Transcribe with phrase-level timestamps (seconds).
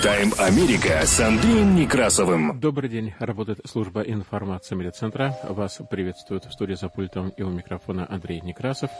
[0.00, 2.58] Прайм-тайм Америка с Андреем Некрасовым.
[2.58, 3.12] Добрый день.
[3.18, 5.38] Работает служба информации медиацентра.
[5.42, 8.90] Вас приветствует в студии за пультом и у микрофона Андрей Некрасов.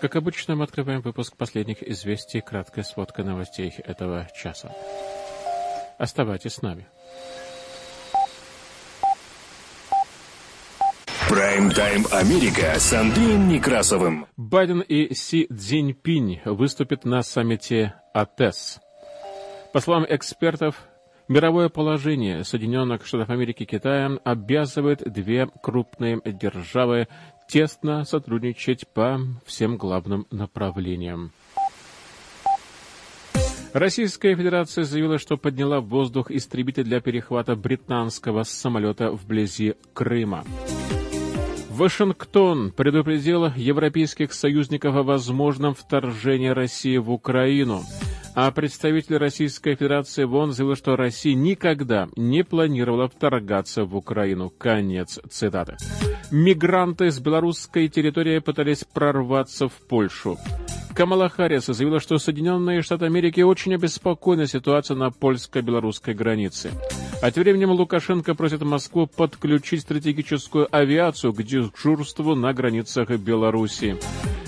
[0.00, 4.72] Как обычно, мы открываем выпуск последних известий, краткая сводка новостей этого часа.
[5.98, 6.86] Оставайтесь с нами.
[11.28, 14.26] Прайм-тайм Америка с Андреем Некрасовым.
[14.38, 18.80] Байден и Си Цзиньпинь выступят на саммите АТЭС.
[19.72, 20.88] По словам экспертов,
[21.28, 27.06] мировое положение Соединенных Штатов Америки и Китая обязывает две крупные державы
[27.48, 31.32] тесно сотрудничать по всем главным направлениям.
[33.74, 40.44] Российская Федерация заявила, что подняла в воздух истребитель для перехвата британского самолета вблизи Крыма.
[41.68, 47.82] Вашингтон предупредил европейских союзников о возможном вторжении России в Украину–
[48.40, 54.48] а представитель Российской Федерации ВОН заявил, что Россия никогда не планировала вторгаться в Украину.
[54.48, 55.76] Конец цитаты.
[56.30, 60.38] Мигранты с белорусской территории пытались прорваться в Польшу.
[60.94, 66.70] Камала Харрис заявила, что Соединенные Штаты Америки очень обеспокоены ситуацией на польско-белорусской границе.
[67.20, 73.96] А тем временем Лукашенко просит Москву подключить стратегическую авиацию к дежурству на границах Беларуси.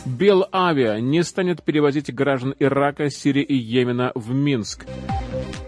[0.07, 4.87] Белавиа не станет перевозить граждан Ирака, Сирии и Йемена в Минск.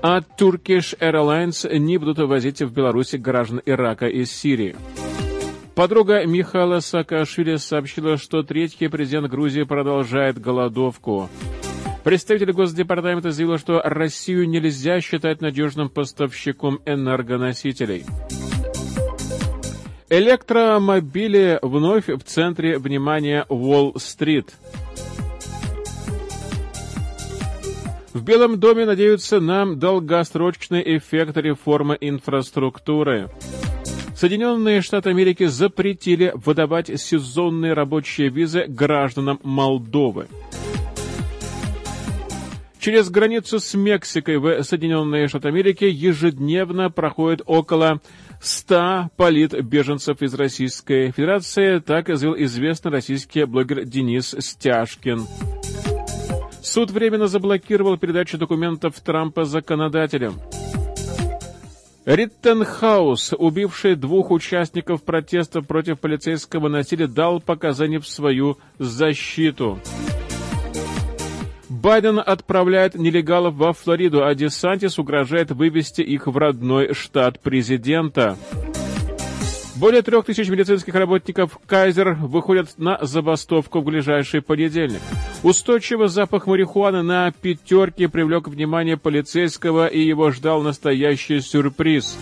[0.03, 4.77] А Turkish Airlines не будут возить в Беларуси граждан Ирака и Сирии.
[5.75, 11.31] Подруга Михаила Саакашвили сообщила, что третий президент Грузии продолжает голодовку.
[12.05, 18.05] Представитель Госдепартамента заявил, что Россию нельзя считать надежным поставщиком энергоносителей.
[20.13, 24.53] Электромобили вновь в центре внимания Уолл-стрит.
[28.13, 33.31] В Белом доме надеются на долгосрочный эффект реформы инфраструктуры.
[34.15, 40.27] Соединенные Штаты Америки запретили выдавать сезонные рабочие визы гражданам Молдовы.
[42.83, 48.01] Через границу с Мексикой в Соединенные Штаты Америки ежедневно проходит около
[48.43, 55.27] 100 политбеженцев из Российской Федерации, так заявил известный российский блогер Денис Стяжкин.
[56.61, 60.41] Суд временно заблокировал передачу документов Трампа законодателям.
[62.05, 69.79] Риттенхаус, убивший двух участников протеста против полицейского насилия, дал показания в свою защиту.
[71.83, 78.39] Байден отправляет нелегалов во Флориду, а Десантис угрожает вывести их в родной штат президента.
[79.75, 85.01] Более трех тысяч медицинских работников Кайзер выходят на забастовку в ближайший понедельник.
[85.43, 92.17] Устойчивый запах марихуаны на пятерке привлек внимание полицейского, и его ждал настоящий сюрприз.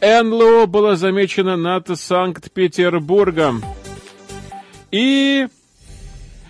[0.00, 3.62] НЛО было замечено над Санкт-Петербургом.
[4.90, 5.48] И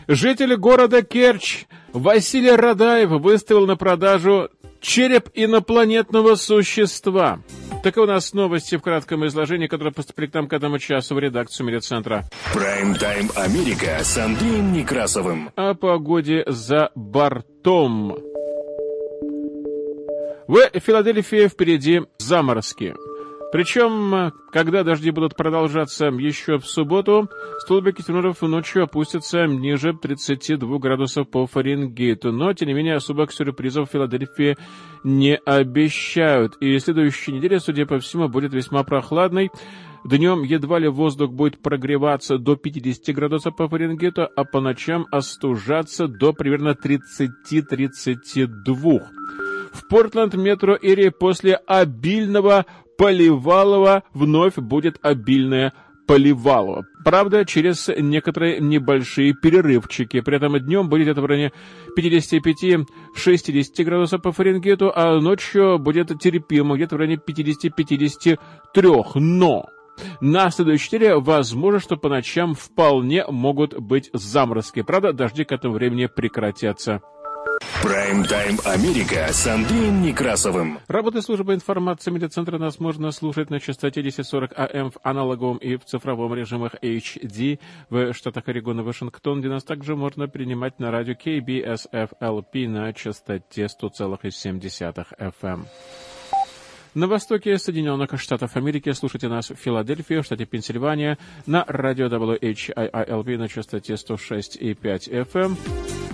[0.07, 4.51] Житель города Керчь Василий Радаев выставил на продажу
[4.81, 7.41] череп инопланетного существа.
[7.83, 11.19] Таковы у нас новости в кратком изложении, которые поступили к нам к этому часу в
[11.19, 12.25] редакцию медиацентра.
[12.53, 15.51] Прайм-тайм Америка с Андреем Некрасовым.
[15.57, 18.17] О погоде за бортом.
[20.47, 22.95] В Филадельфии впереди заморозки.
[23.55, 31.31] Причем, когда дожди будут продолжаться еще в субботу, столбики термометров ночью опустятся ниже 32 градусов
[31.31, 32.33] по Фаренгейту.
[32.33, 34.57] Но, тем не менее, особых сюрпризов в Филадельфии
[35.05, 36.57] не обещают.
[36.57, 39.53] И следующая неделя, судя по всему, будет весьма прохладной.
[40.05, 46.09] Днем едва ли воздух будет прогреваться до 50 градусов по Фаренгейту, а по ночам остужаться
[46.09, 49.01] до примерно 30-32.
[49.75, 52.65] В Портленд метро Эри после обильного
[52.97, 55.73] Поливалова вновь будет обильное
[56.07, 56.85] Поливалово.
[57.03, 60.21] Правда, через некоторые небольшие перерывчики.
[60.21, 61.53] При этом днем будет это в районе
[61.99, 68.39] 55-60 градусов по Фаренгейту, а ночью будет терпимо, где-то в районе 50-53.
[69.15, 69.65] Но
[70.21, 74.83] на следующей неделе возможно, что по ночам вполне могут быть заморозки.
[74.83, 77.01] Правда, дожди к этому времени прекратятся.
[77.83, 80.79] Прайм-тайм Америка с Андреем Некрасовым.
[80.89, 85.85] Работы службы информации медиацентра нас можно слушать на частоте 1040 АМ в аналоговом и в
[85.85, 87.59] цифровом режимах HD
[87.91, 93.65] в штатах Орегон и Вашингтон, где нас также можно принимать на радио KBSFLP на частоте
[93.65, 95.67] 100,7 FM.
[96.95, 103.37] На востоке Соединенных Штатов Америки слушайте нас в Филадельфии, в штате Пенсильвания, на радио WHIILP
[103.37, 105.57] на частоте 106,5 FM.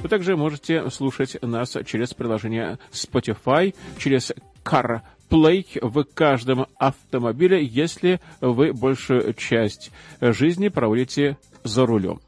[0.03, 4.33] Вы также можете слушать нас через приложение Spotify, через
[4.65, 9.91] CarPlay в каждом автомобиле, если вы большую часть
[10.23, 12.21] жизни проводите за рулем.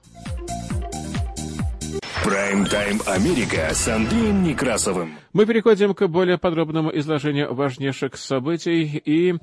[2.25, 5.15] Прайм-тайм Америка с Андреем Некрасовым.
[5.33, 9.35] Мы переходим к более подробному изложению важнейших событий и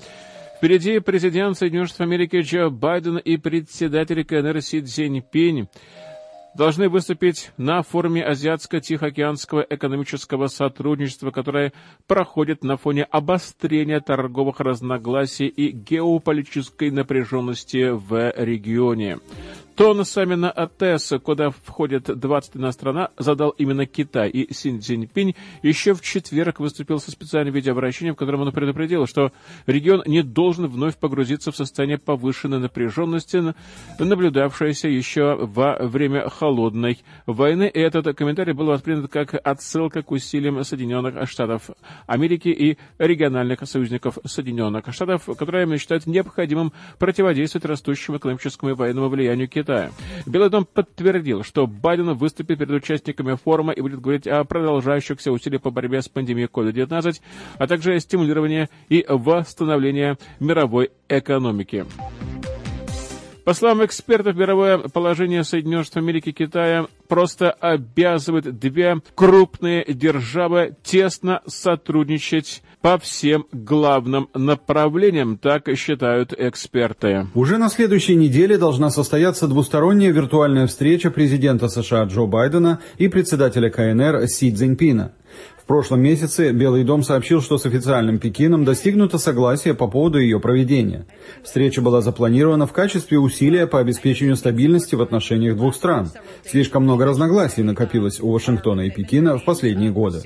[0.56, 5.68] Впереди президент Соединенных Штатов Америки Джо Байден и председатель КНР Си Цзиньпинь
[6.54, 11.72] должны выступить на форуме Азиатско-Тихоокеанского экономического сотрудничества, которое
[12.06, 19.18] проходит на фоне обострения торговых разногласий и геополитической напряженности в регионе.
[19.80, 26.02] Тон Самина АТЭС, куда входят 21 страна, задал именно Китай, и Син Цзиньпинь еще в
[26.02, 29.32] четверг выступил со специальным видеообращением, в котором он предупредил, что
[29.66, 33.54] регион не должен вновь погрузиться в состояние повышенной напряженности,
[33.98, 37.70] наблюдавшееся еще во время холодной войны.
[37.72, 41.70] И этот комментарий был воспринят как отсылка к усилиям Соединенных Штатов
[42.06, 49.48] Америки и региональных союзников Соединенных Штатов, которые считают необходимым противодействовать растущему экономическому и военному влиянию
[49.48, 49.92] Китая Китая.
[50.26, 55.62] Белый дом подтвердил, что Байден выступит перед участниками форума и будет говорить о продолжающихся усилиях
[55.62, 57.20] по борьбе с пандемией COVID-19,
[57.56, 61.86] а также стимулировании и восстановлении мировой экономики.
[63.44, 70.76] По словам экспертов, мировое положение Соединенных Штатов Америки и Китая просто обязывает две крупные державы
[70.82, 77.26] тесно сотрудничать по всем главным направлениям, так считают эксперты.
[77.34, 83.70] Уже на следующей неделе должна состояться двусторонняя виртуальная встреча президента США Джо Байдена и председателя
[83.70, 85.12] КНР Си Цзиньпина.
[85.56, 90.40] В прошлом месяце Белый дом сообщил, что с официальным Пекином достигнуто согласие по поводу ее
[90.40, 91.06] проведения.
[91.44, 96.10] Встреча была запланирована в качестве усилия по обеспечению стабильности в отношениях двух стран.
[96.44, 100.22] Слишком много разногласий накопилось у Вашингтона и Пекина в последние годы.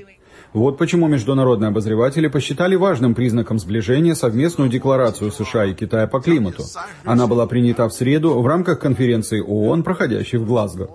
[0.55, 6.63] Вот почему международные обозреватели посчитали важным признаком сближения совместную декларацию США и Китая по климату.
[7.03, 10.89] Она была принята в среду в рамках конференции ООН, проходящей в Глазго.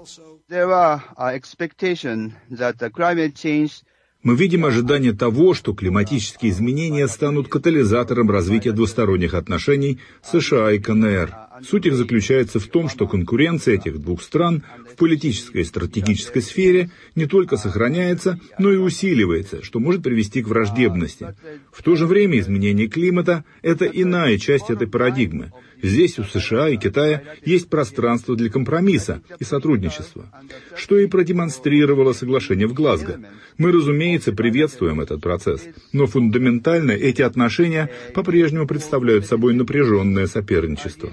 [4.23, 11.33] Мы видим ожидание того, что климатические изменения станут катализатором развития двусторонних отношений США и КНР.
[11.67, 14.63] Суть их заключается в том, что конкуренция этих двух стран
[15.00, 21.34] политической и стратегической сфере не только сохраняется, но и усиливается, что может привести к враждебности.
[21.72, 25.51] В то же время изменение климата– это иная часть этой парадигмы.
[25.81, 30.30] Здесь у США и Китая есть пространство для компромисса и сотрудничества,
[30.75, 33.19] что и продемонстрировало соглашение в Глазго.
[33.57, 35.62] Мы, разумеется, приветствуем этот процесс,
[35.94, 41.12] но фундаментально эти отношения по-прежнему представляют собой напряженное соперничество.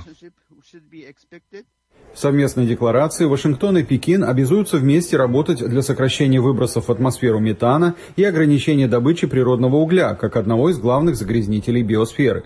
[2.17, 7.95] В совместной декларации Вашингтон и Пекин обязуются вместе работать для сокращения выбросов в атмосферу метана
[8.17, 12.45] и ограничения добычи природного угля, как одного из главных загрязнителей биосферы.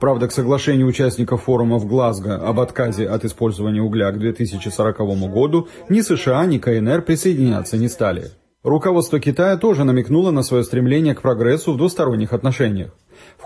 [0.00, 4.98] Правда, к соглашению участников форума в Глазго об отказе от использования угля к 2040
[5.32, 8.32] году ни США, ни КНР присоединяться не стали.
[8.62, 12.90] Руководство Китая тоже намекнуло на свое стремление к прогрессу в двусторонних отношениях.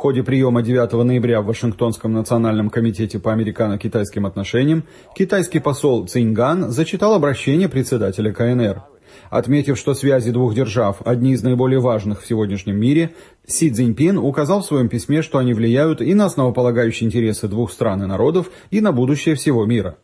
[0.01, 7.13] Ходе приема 9 ноября в Вашингтонском национальном комитете по американо-китайским отношениям китайский посол Цинган зачитал
[7.13, 8.83] обращение председателя КНР.
[9.29, 13.11] Отметив, что связи двух держав одни из наиболее важных в сегодняшнем мире,
[13.47, 18.03] Си Цзиньпин указал в своем письме, что они влияют и на основополагающие интересы двух стран
[18.03, 19.99] и народов, и на будущее всего мира.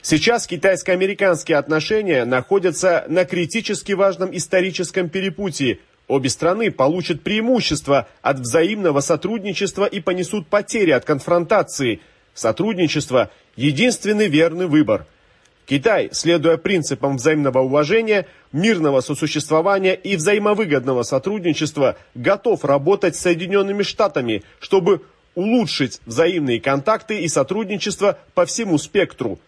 [0.00, 9.00] Сейчас китайско-американские отношения находятся на критически важном историческом перепутье, Обе страны получат преимущество от взаимного
[9.00, 12.00] сотрудничества и понесут потери от конфронтации.
[12.32, 15.06] Сотрудничество– единственный верный выбор.
[15.64, 24.44] Китай, следуя принципам взаимного уважения, мирного сосуществования и взаимовыгодного сотрудничества, готов работать с Соединенными Штатами,
[24.60, 25.02] чтобы
[25.34, 29.40] улучшить взаимные контакты и сотрудничество по всему спектру,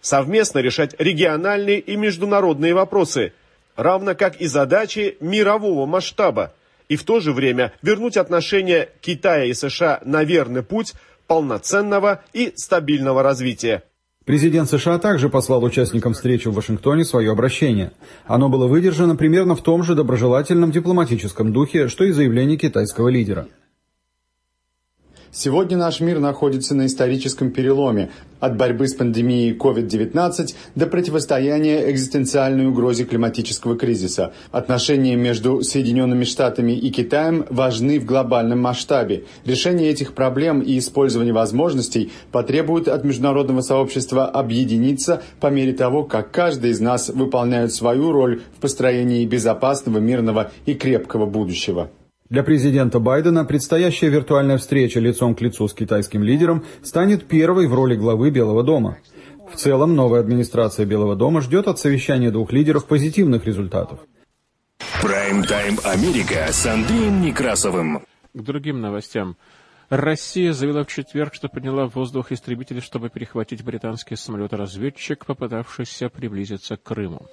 [0.00, 3.32] совместно решать региональные и международные вопросы–
[3.76, 6.52] равно как и задачи мирового масштаба,
[6.88, 10.94] и в то же время вернуть отношения Китая и США на верный путь
[11.26, 13.82] полноценного и стабильного развития.
[14.24, 17.92] Президент США также послал участникам встречи в Вашингтоне свое обращение.
[18.26, 23.46] Оно было выдержано примерно в том же доброжелательном дипломатическом духе, что и заявление китайского лидера.
[25.38, 28.08] Сегодня наш мир находится на историческом переломе.
[28.40, 34.32] От борьбы с пандемией COVID-19 до противостояния экзистенциальной угрозе климатического кризиса.
[34.50, 39.24] Отношения между Соединенными Штатами и Китаем важны в глобальном масштабе.
[39.44, 46.30] Решение этих проблем и использование возможностей потребуют от международного сообщества объединиться по мере того, как
[46.30, 51.90] каждый из нас выполняет свою роль в построении безопасного, мирного и крепкого будущего.
[52.28, 57.74] Для президента Байдена предстоящая виртуальная встреча лицом к лицу с китайским лидером станет первой в
[57.74, 58.98] роли главы Белого дома.
[59.52, 64.00] В целом, новая администрация Белого дома ждет от совещания двух лидеров позитивных результатов.
[65.00, 68.02] Прайм-тайм Америка с Андреем Некрасовым.
[68.34, 69.36] К другим новостям.
[69.88, 76.76] Россия заявила в четверг, что подняла в воздух истребители, чтобы перехватить британский самолет-разведчик, попытавшийся приблизиться
[76.76, 77.26] к Крыму.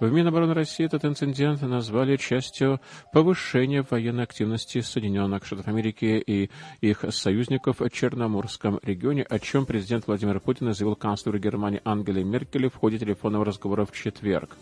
[0.00, 2.80] В Минобороны России этот инцидент назвали частью
[3.12, 6.50] повышения военной активности Соединенных Штатов Америки и
[6.80, 12.70] их союзников в Черноморском регионе, о чем президент Владимир Путин заявил канцлеру Германии Ангеле Меркель
[12.70, 14.56] в ходе телефонного разговора в четверг.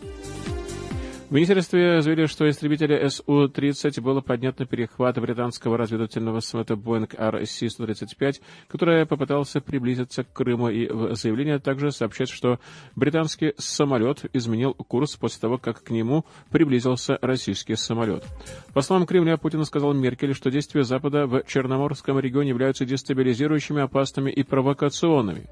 [1.29, 8.35] В министерстве заявили, что истребители Су-30 было поднят на перехват британского разведывательного самолета Boeing RC-135,
[8.69, 12.59] который попытался приблизиться к Крыму, и в заявлении также сообщается, что
[12.95, 18.23] британский самолет изменил курс после того, как к нему приблизился российский самолет.
[18.73, 24.31] По словам Кремля, Путин сказал Меркель, что действия Запада в Черноморском регионе являются дестабилизирующими, опасными
[24.31, 25.47] и провокационными.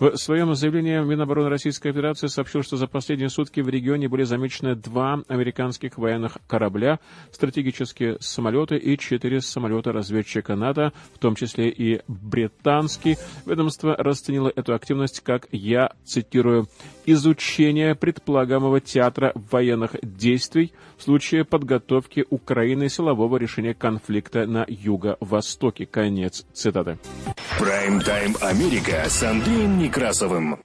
[0.00, 4.76] В своем заявлении Минобороны Российской Федерации сообщил, что за последние сутки в регионе были замечены
[4.76, 6.98] два американских военных корабля,
[7.32, 13.16] стратегические самолеты и четыре самолета разведчика НАТО, в том числе и британский.
[13.46, 16.66] Ведомство расценило эту активность как, я цитирую,
[17.06, 25.86] изучение предполагаемого театра военных действий в случае подготовки Украины силового решения конфликта на Юго-Востоке.
[25.86, 26.98] Конец цитаты.
[27.58, 30.58] Прайм-тайм Америка с Андреем Некрасовым.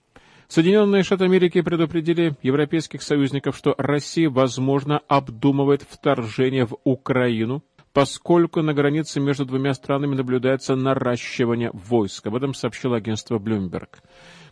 [0.54, 8.76] Соединенные Штаты Америки предупредили европейских союзников, что Россия, возможно, обдумывает вторжение в Украину, поскольку на
[8.76, 12.28] границе между двумя странами наблюдается наращивание войск.
[12.28, 13.88] Об этом сообщило агентство Bloomberg.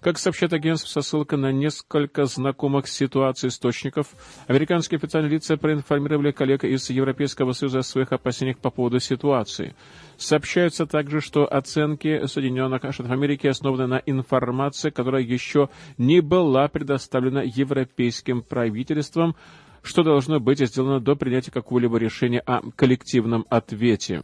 [0.02, 4.08] Как сообщает агентство со ссылкой на несколько знакомых ситуаций источников,
[4.48, 9.76] американские официальные лица проинформировали коллег из Европейского Союза о своих опасениях по поводу ситуации.
[10.18, 17.44] Сообщается также, что оценки Соединенных Штатов Америки основаны на информации, которая еще не была предоставлена
[17.44, 19.36] европейским правительством,
[19.84, 24.24] что должно быть сделано до принятия какого-либо решения о коллективном ответе.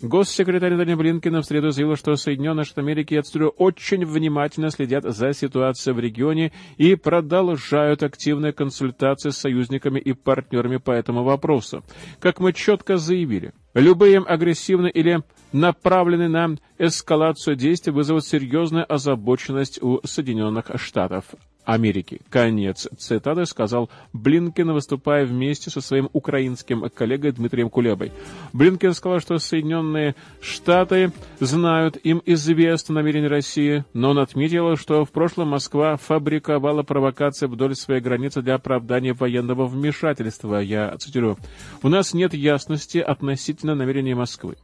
[0.00, 5.04] Госсекретарь Дани Блинкина в среду заявил, что Соединенные Штаты Америки и отсюда очень внимательно следят
[5.04, 11.82] за ситуацией в регионе и продолжают активные консультации с союзниками и партнерами по этому вопросу.
[12.20, 20.00] Как мы четко заявили, любые агрессивные или направленные на эскалацию действий вызовут серьезную озабоченность у
[20.04, 21.24] Соединенных Штатов
[21.68, 22.22] Америки.
[22.30, 28.10] Конец цитаты сказал Блинкен, выступая вместе со своим украинским коллегой Дмитрием Кулебой.
[28.54, 35.10] Блинкен сказал, что Соединенные Штаты знают, им известно намерение России, но он отметил, что в
[35.10, 40.60] прошлом Москва фабриковала провокации вдоль своей границы для оправдания военного вмешательства.
[40.60, 41.36] Я цитирую.
[41.82, 44.56] «У нас нет ясности относительно намерений Москвы,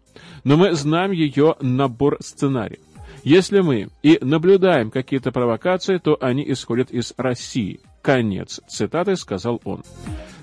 [0.43, 2.81] но мы знаем ее набор сценариев.
[3.25, 7.81] Если мы и наблюдаем какие-то провокации, то они исходят из России.
[8.03, 9.83] Конец цитаты, сказал он.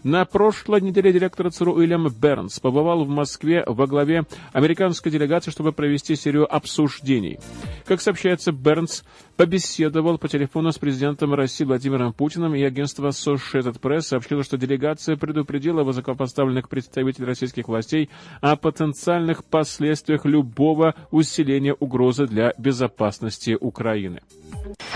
[0.03, 5.73] На прошлой неделе директор ЦРУ Уильям Бернс побывал в Москве во главе американской делегации, чтобы
[5.73, 7.39] провести серию обсуждений.
[7.85, 9.03] Как сообщается, Бернс
[9.37, 15.17] побеседовал по телефону с президентом России Владимиром Путиным, и агентство Associated Press сообщило, что делегация
[15.17, 18.09] предупредила высокопоставленных представителей российских властей
[18.41, 24.21] о потенциальных последствиях любого усиления угрозы для безопасности Украины.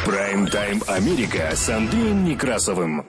[0.04, 3.06] Прайм-тайм Америка с Андреем Некрасовым.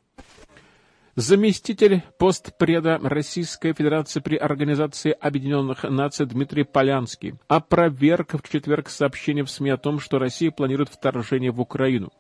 [1.19, 9.51] Заместитель постпреда Российской Федерации при Организации Объединенных Наций Дмитрий Полянский опроверг в четверг сообщение в
[9.51, 12.13] СМИ о том, что Россия планирует вторжение в Украину.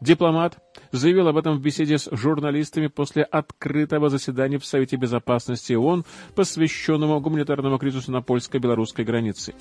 [0.00, 0.58] Дипломат
[0.92, 7.20] заявил об этом в беседе с журналистами после открытого заседания в Совете Безопасности ООН, посвященному
[7.20, 9.54] гуманитарному кризису на польско-белорусской границе.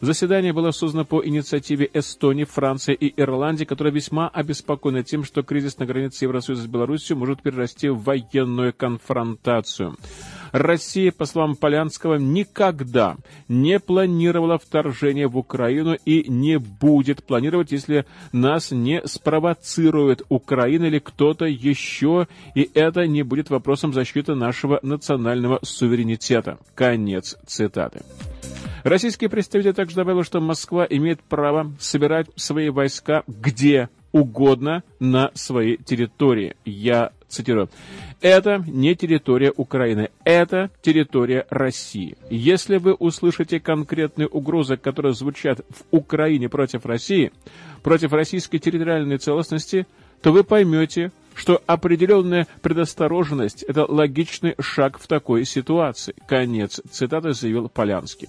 [0.00, 5.78] Заседание было создано по инициативе Эстонии, Франции и Ирландии, которые весьма обеспокоены тем, что кризис
[5.78, 9.96] на границе Евросоюза с Беларусью может перерасти в военную конфронтацию.
[10.52, 13.16] Россия, по словам Полянского, никогда
[13.48, 20.98] не планировала вторжение в Украину и не будет планировать, если нас не спровоцирует Украина или
[20.98, 26.58] кто-то еще, и это не будет вопросом защиты нашего национального суверенитета.
[26.74, 28.02] Конец цитаты.
[28.84, 35.76] Российский представитель также добавил, что Москва имеет право собирать свои войска где угодно на своей
[35.76, 36.56] территории.
[36.64, 37.68] Я цитирую.
[38.20, 42.16] Это не территория Украины, это территория России.
[42.30, 47.32] Если вы услышите конкретные угрозы, которые звучат в Украине против России,
[47.82, 49.86] против российской территориальной целостности,
[50.20, 56.14] то вы поймете, что определенная предосторожность– это логичный шаг в такой ситуации.
[56.28, 58.28] Конец цитаты заявил Полянский.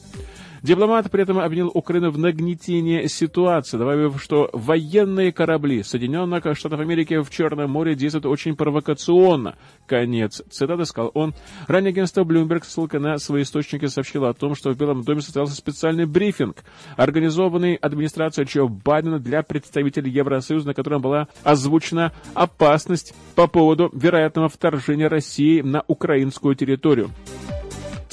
[0.63, 7.21] Дипломат при этом обвинил Украину в нагнетении ситуации, добавив, что военные корабли Соединенных Штатов Америки
[7.21, 9.57] в Черном море действуют очень провокационно.
[9.87, 11.33] Конец цитаты сказал он.
[11.67, 15.53] Ранее агентство Bloomberg, ссылка на свои источники, сообщило о том, что в Белом доме состоялся
[15.53, 16.63] специальный брифинг,
[16.95, 24.47] организованный администрацией Джо Байдена для представителей Евросоюза, на котором была озвучена опасность по поводу вероятного
[24.47, 27.09] вторжения России на украинскую территорию.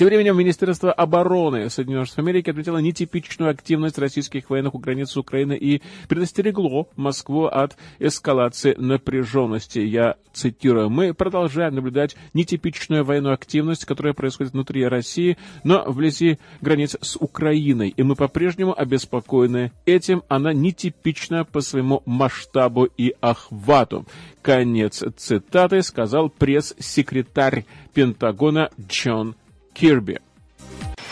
[0.00, 5.52] Тем временем Министерство обороны Соединенных Штатов Америки отметило нетипичную активность российских военных у границ Украины
[5.52, 9.80] и предостерегло Москву от эскалации напряженности.
[9.80, 10.88] Я цитирую.
[10.88, 17.90] «Мы продолжаем наблюдать нетипичную военную активность, которая происходит внутри России, но вблизи границ с Украиной,
[17.95, 20.23] и мы по-прежнему обеспокоены этим.
[20.28, 24.07] Она нетипична по своему масштабу и охвату».
[24.40, 29.35] Конец цитаты сказал пресс-секретарь Пентагона Джон
[29.81, 30.21] Кирби.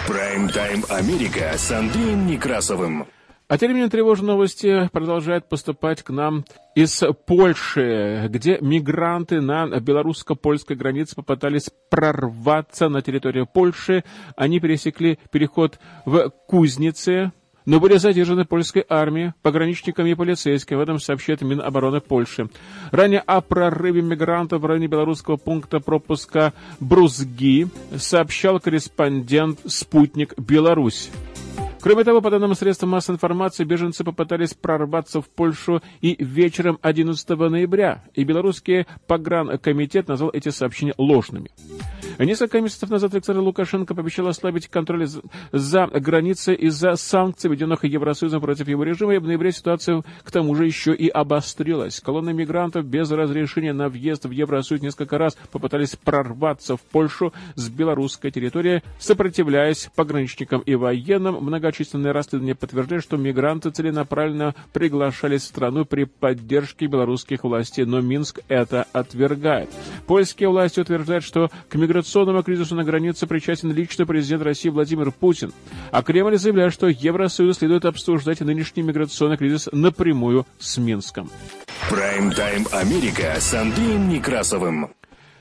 [0.06, 3.06] Прайм-тайм Америка с Андреем Некрасовым.
[3.48, 6.44] А тем не менее тревожные новости продолжают поступать к нам
[6.74, 14.04] из Польши, где мигранты на белорусско-польской границе попытались прорваться на территорию Польши.
[14.36, 17.32] Они пересекли переход в Кузнице,
[17.68, 22.48] но были задержаны польской армией, пограничниками и полицейскими, в этом сообщает Минобороны Польши.
[22.92, 31.10] Ранее о прорыве мигрантов в районе белорусского пункта пропуска Брузги сообщал корреспондент «Спутник Беларусь».
[31.82, 37.28] Кроме того, по данным средств массовой информации, беженцы попытались прорваться в Польшу и вечером 11
[37.28, 41.50] ноября, и белорусский погранкомитет назвал эти сообщения ложными.
[42.18, 45.06] Несколько месяцев назад Александр Лукашенко пообещал ослабить контроль
[45.52, 50.56] за границей из-за санкций, введенных Евросоюзом против его режима, и в ноябре ситуация к тому
[50.56, 52.00] же еще и обострилась.
[52.00, 57.68] Колонны мигрантов без разрешения на въезд в Евросоюз несколько раз попытались прорваться в Польшу с
[57.68, 61.36] белорусской территории, сопротивляясь пограничникам и военным.
[61.36, 68.40] Многочисленные расследования подтверждают, что мигранты целенаправленно приглашались в страну при поддержке белорусских властей, но Минск
[68.48, 69.70] это отвергает.
[70.08, 75.12] Польские власти утверждают, что к миграционным миграционному кризису на границе причастен лично президент России Владимир
[75.12, 75.52] Путин.
[75.92, 81.30] А Кремль заявляет, что Евросоюз следует обсуждать нынешний миграционный кризис напрямую с Минском.
[81.90, 84.90] Прайм-тайм Америка с Андреем Некрасовым.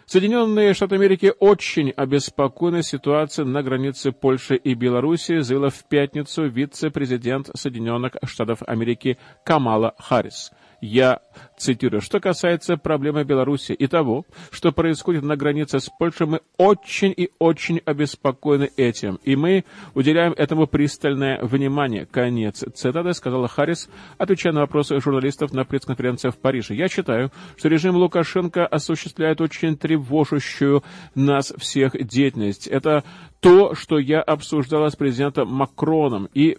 [0.05, 7.49] Соединенные Штаты Америки очень обеспокоены ситуацией на границе Польши и Белоруссии, заявила в пятницу вице-президент
[7.55, 10.51] Соединенных Штатов Америки Камала Харрис.
[10.81, 11.21] Я
[11.57, 17.13] цитирую, что касается проблемы Беларуси и того, что происходит на границе с Польшей, мы очень
[17.17, 22.05] и очень обеспокоены этим, и мы уделяем этому пристальное внимание.
[22.05, 26.75] Конец цитаты, сказала Харрис, отвечая на вопросы журналистов на пресс-конференции в Париже.
[26.75, 30.83] Я считаю, что режим Лукашенко осуществляет очень тревожащую
[31.15, 32.67] нас всех деятельность.
[32.67, 33.03] Это
[33.39, 36.57] то, что я обсуждала с президентом Макроном, и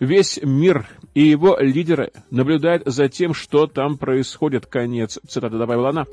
[0.00, 4.64] Весь мир и его лидеры наблюдают за тем, что там происходит.
[4.64, 6.06] Конец цитаты добавила она.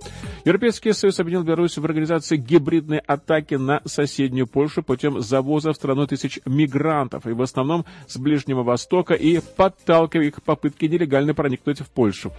[0.43, 6.06] Европейский Союз объединил Беларусь в организации гибридной атаки на соседнюю Польшу путем завоза в страну
[6.06, 11.80] тысяч мигрантов, и в основном с Ближнего Востока, и подталкивая их к попытке нелегально проникнуть
[11.80, 12.34] в Польшу.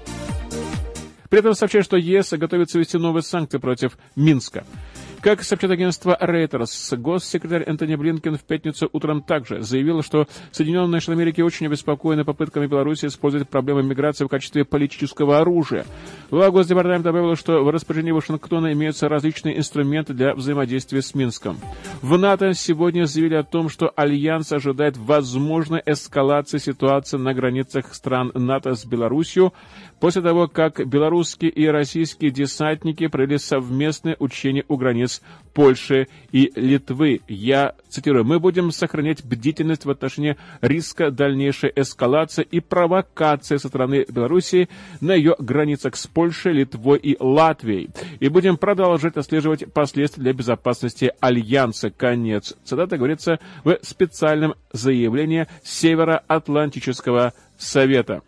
[1.30, 4.64] При этом сообщает, что ЕС готовится ввести новые санкции против Минска.
[5.20, 11.18] Как сообщает агентство Reuters, госсекретарь Энтони Блинкен в пятницу утром также заявил, что Соединенные Штаты
[11.18, 15.84] Америки очень обеспокоены попытками Беларуси использовать проблемы миграции в качестве политического оружия.
[16.30, 21.58] Глава Госдепартамента добавила, что в распоряжении Вашингтона имеются различные инструменты для взаимодействия с Минском.
[22.00, 28.30] В НАТО сегодня заявили о том, что Альянс ожидает возможной эскалации ситуации на границах стран
[28.34, 29.52] НАТО с Беларусью
[30.00, 35.22] после того, как белорусские и российские десантники провели совместное учение у границ
[35.54, 37.20] Польши и Литвы.
[37.28, 44.06] Я цитирую, мы будем сохранять бдительность в отношении риска дальнейшей эскалации и провокации со стороны
[44.08, 44.68] Белоруссии
[45.00, 47.90] на ее границах с Польшей, Литвой и Латвией.
[48.20, 51.90] И будем продолжать отслеживать последствия для безопасности Альянса.
[51.90, 52.54] Конец.
[52.64, 58.22] Цитата говорится в специальном заявлении Североатлантического Совета.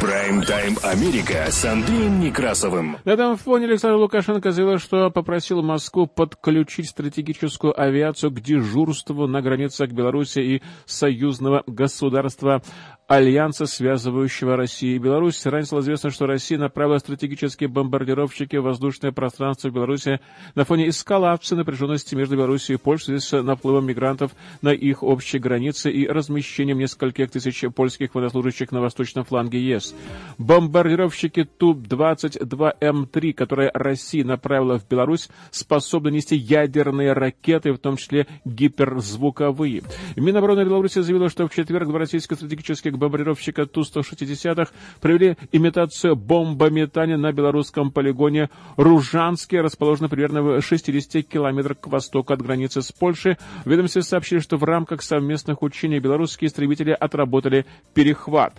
[0.00, 2.98] Прайм-тайм Америка с Андреем Некрасовым.
[3.04, 9.42] На этом фоне Александр Лукашенко заявил, что попросил Москву подключить стратегическую авиацию к дежурству на
[9.42, 12.62] границах Беларуси и союзного государства
[13.08, 15.44] альянса, связывающего Россию и Беларусь.
[15.46, 20.20] Ранее стало известно, что Россия направила стратегические бомбардировщики в воздушное пространство Беларуси
[20.54, 25.90] на фоне эскалации напряженности между Беларусью и Польшей с наплывом мигрантов на их общей границе
[25.90, 29.94] и размещением нескольких тысяч польских военнослужащих на восточном фланге ЕС.
[30.36, 39.82] Бомбардировщики Ту-22М3, которые Россия направила в Беларусь, способны нести ядерные ракеты, в том числе гиперзвуковые.
[40.16, 44.68] Минобороны Беларуси заявила, что в четверг два российских стратегических бомбардировщика Ту-160
[45.00, 52.42] провели имитацию бомбометания на белорусском полигоне Ружанский, расположенный примерно в 60 километрах к востоку от
[52.42, 53.36] границы с Польшей.
[53.64, 58.54] Ведомстве сообщили, что в рамках совместных учений белорусские истребители отработали перехват.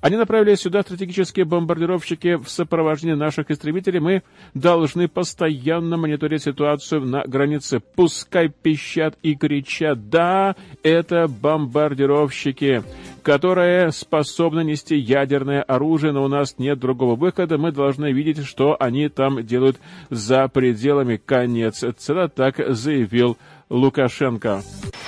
[0.00, 4.00] Они направили сюда стратегические бомбардировщики в сопровождении наших истребителей.
[4.00, 4.22] Мы
[4.54, 7.80] должны постоянно мониторить ситуацию на границе.
[7.80, 10.08] Пускай пищат и кричат.
[10.08, 12.82] Да, это бомбардировщики,
[13.22, 17.58] которые способны нести ядерное оружие, но у нас нет другого выхода.
[17.58, 19.78] Мы должны видеть, что они там делают
[20.10, 21.20] за пределами.
[21.24, 21.82] Конец.
[21.82, 23.36] Это так заявил
[23.70, 24.62] Лукашенко.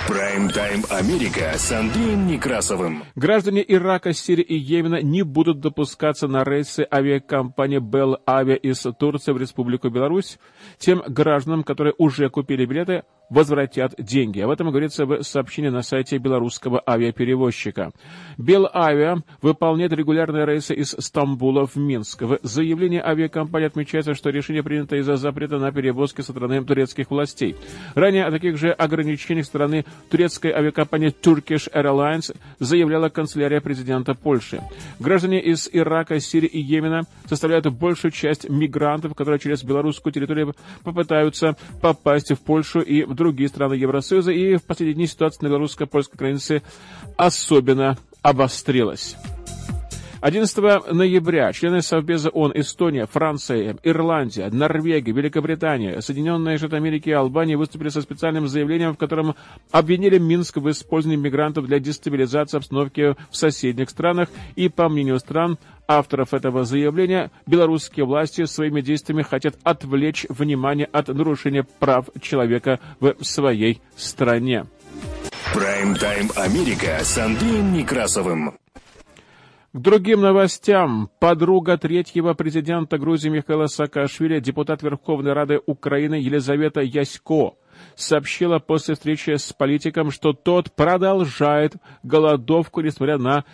[0.07, 3.03] Прайм-тайм Америка с Андреем Некрасовым.
[3.15, 9.31] Граждане Ирака, Сирии и Йемена не будут допускаться на рейсы авиакомпании Bell Avia из Турции
[9.31, 10.37] в Республику Беларусь.
[10.77, 14.41] Тем гражданам, которые уже купили билеты, возвратят деньги.
[14.41, 17.91] Об этом говорится в сообщении на сайте белорусского авиаперевозчика.
[18.37, 22.21] Белавиа выполняет регулярные рейсы из Стамбула в Минск.
[22.21, 27.55] В заявлении авиакомпании отмечается, что решение принято из-за запрета на перевозки со стороны турецких властей.
[27.95, 34.61] Ранее о таких же ограничениях стороны турецкой авиакомпании Turkish Airlines заявляла канцелярия президента Польши.
[34.99, 41.55] Граждане из Ирака, Сирии и Йемена составляют большую часть мигрантов, которые через белорусскую территорию попытаются
[41.81, 46.17] попасть в Польшу и в другие страны Евросоюза, и в последние дни ситуация на белорусско-польской
[46.17, 46.63] границе
[47.17, 49.15] особенно обострилась.
[50.21, 57.57] 11 ноября члены Совбеза ООН Эстония, Франция, Ирландия, Норвегия, Великобритания, Соединенные Штаты Америки и Албания
[57.57, 59.35] выступили со специальным заявлением, в котором
[59.71, 65.57] обвинили Минск в использовании мигрантов для дестабилизации обстановки в соседних странах и, по мнению стран,
[65.87, 73.15] авторов этого заявления, белорусские власти своими действиями хотят отвлечь внимание от нарушения прав человека в
[73.21, 74.67] своей стране.
[75.51, 78.60] Прайм-тайм Америка с Андреем Некрасовым.
[79.73, 81.09] К другим новостям.
[81.19, 87.53] Подруга третьего президента Грузии Михаила Саакашвили, депутат Верховной Рады Украины Елизавета Ясько,
[87.95, 93.45] сообщила после встречи с политиком, что тот продолжает голодовку, несмотря на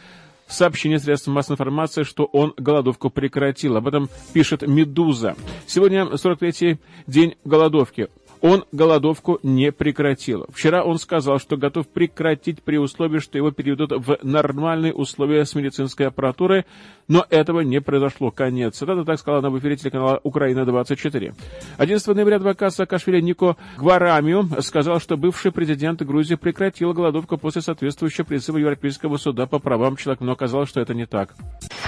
[0.47, 3.77] сообщение средств массовой информации, что он голодовку прекратил.
[3.77, 5.35] Об этом пишет «Медуза».
[5.67, 8.07] Сегодня 43-й день голодовки.
[8.41, 10.45] Он голодовку не прекратил.
[10.49, 15.55] Вчера он сказал, что готов прекратить при условии, что его переведут в нормальные условия с
[15.55, 16.65] медицинской аппаратурой,
[17.07, 18.31] но этого не произошло.
[18.31, 18.81] Конец.
[18.81, 21.33] Это так сказала на в эфире телеканала «Украина-24».
[21.77, 28.25] 11 ноября адвокат Саакашвили Нико Гварамио сказал, что бывший президент Грузии прекратил голодовку после соответствующего
[28.25, 31.35] призыва Европейского суда по правам человека, но оказалось, что это не так.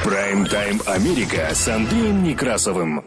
[0.03, 3.05] Прайм-тайм Америка с Андреем Некрасовым.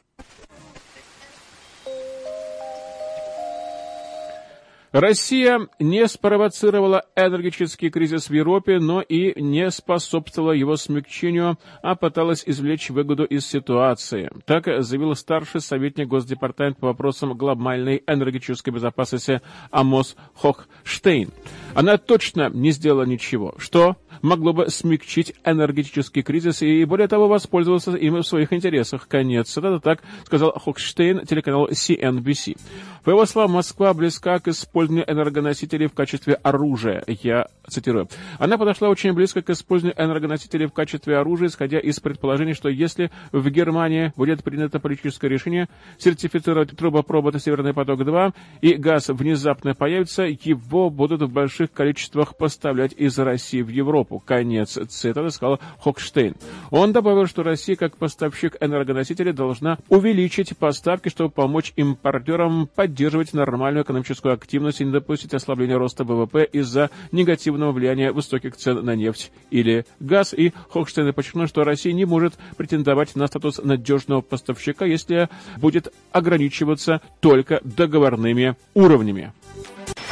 [4.93, 12.43] Россия не спровоцировала энергетический кризис в Европе, но и не способствовала его смягчению, а пыталась
[12.45, 14.31] извлечь выгоду из ситуации.
[14.45, 21.31] Так заявил старший советник Госдепартамента по вопросам глобальной энергетической безопасности Амос Хохштейн.
[21.75, 27.95] Она точно не сделала ничего, что могло бы смягчить энергетический кризис и, более того, воспользоваться
[27.97, 29.09] им в своих интересах.
[29.09, 29.57] Конец.
[29.57, 32.59] Это так сказал Хокштейн телеканалу CNBC.
[33.05, 37.03] По его словам, Москва близка к использованию энергоносителей в качестве оружия.
[37.07, 38.09] Я цитирую.
[38.39, 43.11] Она подошла очень близко к использованию энергоносителей в качестве оружия, исходя из предположений, что если
[43.33, 50.91] в Германии будет принято политическое решение сертифицировать трубопровод «Северный поток-2» и газ внезапно появится, его
[50.91, 54.02] будут в больших количествах поставлять из России в Европу.
[54.05, 56.35] Конец цитаты сказал Хокштейн.
[56.71, 63.85] Он добавил, что Россия как поставщик энергоносителей должна увеличить поставки, чтобы помочь импортерам поддерживать нормальную
[63.85, 69.33] экономическую активность и не допустить ослабления роста ВВП из-за негативного влияния высоких цен на нефть
[69.51, 70.35] или газ.
[70.35, 77.01] И Хокштейн подчеркнул, что Россия не может претендовать на статус надежного поставщика, если будет ограничиваться
[77.21, 79.33] только договорными уровнями.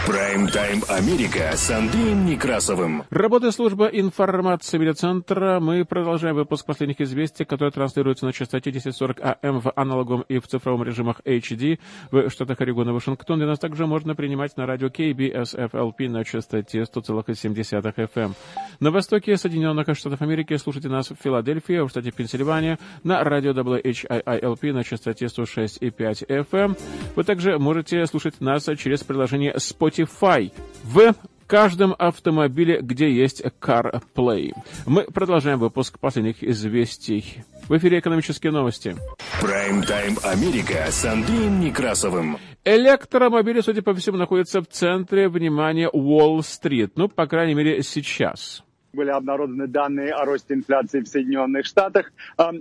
[0.06, 3.04] Прайм-тайм Америка с Андреем Некрасовым.
[3.10, 5.60] Работает служба информации медиацентра.
[5.60, 10.46] Мы продолжаем выпуск последних известий, которые транслируются на частоте 1040 АМ в аналоговом и в
[10.46, 11.78] цифровом режимах HD
[12.10, 13.42] в штатах Орегон и Вашингтон.
[13.42, 18.32] И нас также можно принимать на радио KBSFLP на частоте 100,7 FM.
[18.80, 24.72] На востоке Соединенных Штатов Америки слушайте нас в Филадельфии, в штате Пенсильвания, на радио WHIILP
[24.72, 26.78] на частоте 106,5 FM.
[27.16, 31.14] Вы также можете слушать нас через приложение Spotify в
[31.46, 34.52] каждом автомобиле, где есть CarPlay.
[34.86, 37.42] Мы продолжаем выпуск последних известий.
[37.68, 38.96] В эфире «Экономические новости».
[39.40, 42.38] Прайм-тайм Америка с Андреем Некрасовым.
[42.64, 46.92] Электромобили, судя по всему, находятся в центре внимания Уолл-стрит.
[46.96, 52.12] Ну, по крайней мере, сейчас были обнародованы данные о росте инфляции в Соединенных Штатах.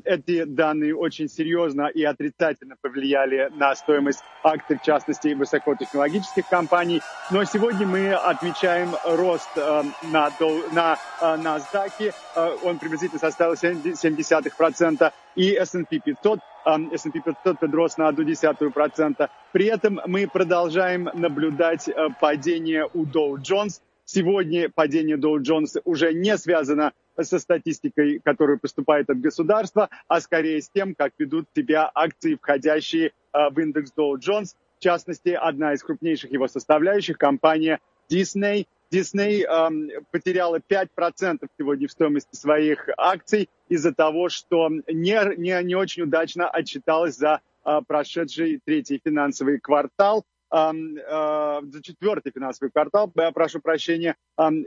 [0.03, 7.01] Эти данные очень серьезно и отрицательно повлияли на стоимость акций, в частности, высокотехнологических компаний.
[7.31, 10.31] Но сегодня мы отмечаем рост на,
[10.71, 12.13] на NASDAQ.
[12.63, 15.11] Он приблизительно составил 0,7%.
[15.35, 16.39] И S&P 500
[16.91, 19.29] S&P 500 подрос на 0,1%.
[19.53, 21.89] При этом мы продолжаем наблюдать
[22.19, 29.07] падение у Dow Jones– Сегодня падение Dow Jones уже не связано со статистикой, которая поступает
[29.11, 34.15] от государства, а скорее с тем, как ведут себя акции, входящие э, в индекс Dow
[34.15, 34.55] Jones.
[34.79, 37.79] В частности, одна из крупнейших его составляющих, компания
[38.11, 38.65] Disney.
[38.91, 45.75] Disney эм, потеряла 5% сегодня в стоимости своих акций из-за того, что не, не, не
[45.75, 50.25] очень удачно отчиталась за э, прошедший третий финансовый квартал.
[50.51, 50.71] Э,
[51.63, 54.15] за четвертый финансовый квартал, прошу прощения,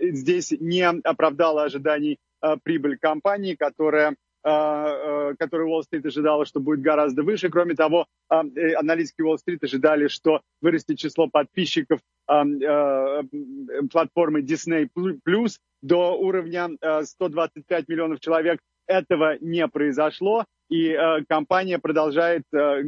[0.00, 4.14] здесь не оправдала ожиданий э, прибыль компании, которая
[4.44, 7.48] э, которую Уолл-стрит ожидала, что будет гораздо выше.
[7.48, 16.70] Кроме того, аналитики Уолл-стрит ожидали, что вырастет число подписчиков платформы Disney Plus до уровня
[17.02, 18.60] 125 миллионов человек.
[18.86, 22.82] Этого не произошло и э, компания продолжает э,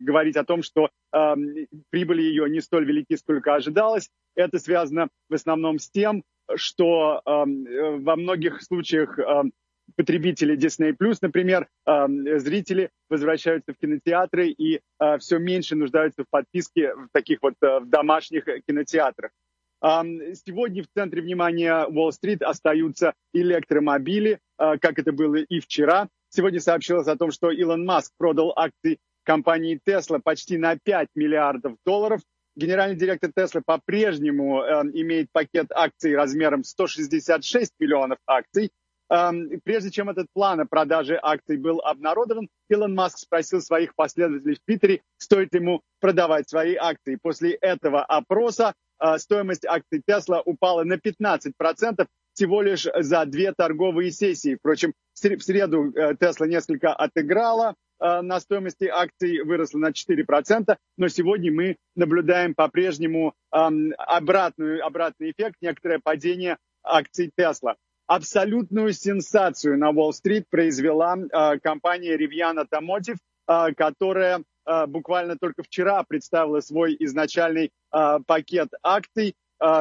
[0.00, 1.34] говорить о том, что э,
[1.90, 4.08] прибыли ее не столь велики, сколько ожидалось.
[4.34, 7.30] Это связано в основном с тем, что э,
[7.98, 9.42] во многих случаях э,
[9.96, 16.94] потребители Disney+, например, э, зрители возвращаются в кинотеатры и э, все меньше нуждаются в подписке
[16.94, 19.30] в таких вот э, в домашних кинотеатрах.
[19.84, 26.08] Сегодня в центре внимания Уолл-стрит остаются электромобили, э, как это было и вчера.
[26.34, 31.76] Сегодня сообщилось о том, что Илон Маск продал акции компании Tesla почти на 5 миллиардов
[31.84, 32.22] долларов.
[32.56, 38.70] Генеральный директор Tesla по-прежнему э, имеет пакет акций размером 166 миллионов акций.
[39.10, 39.30] Э,
[39.62, 44.64] прежде чем этот план о продаже акций был обнародован, Илон Маск спросил своих последователей в
[44.64, 47.18] Твиттере, стоит ему продавать свои акции.
[47.20, 54.10] После этого опроса э, стоимость акций Tesla упала на 15%, всего лишь за две торговые
[54.10, 54.56] сессии.
[54.56, 61.52] Впрочем, в среду Тесла несколько отыграла э, на стоимости акций, выросла на 4%, но сегодня
[61.52, 67.76] мы наблюдаем по-прежнему обратный, обратный эффект, некоторое падение акций Тесла.
[68.06, 73.18] Абсолютную сенсацию на Уолл-стрит произвела э, компания Rivian Automotive,
[73.48, 74.42] э, которая
[74.86, 79.34] буквально только вчера представила свой изначальный пакет акций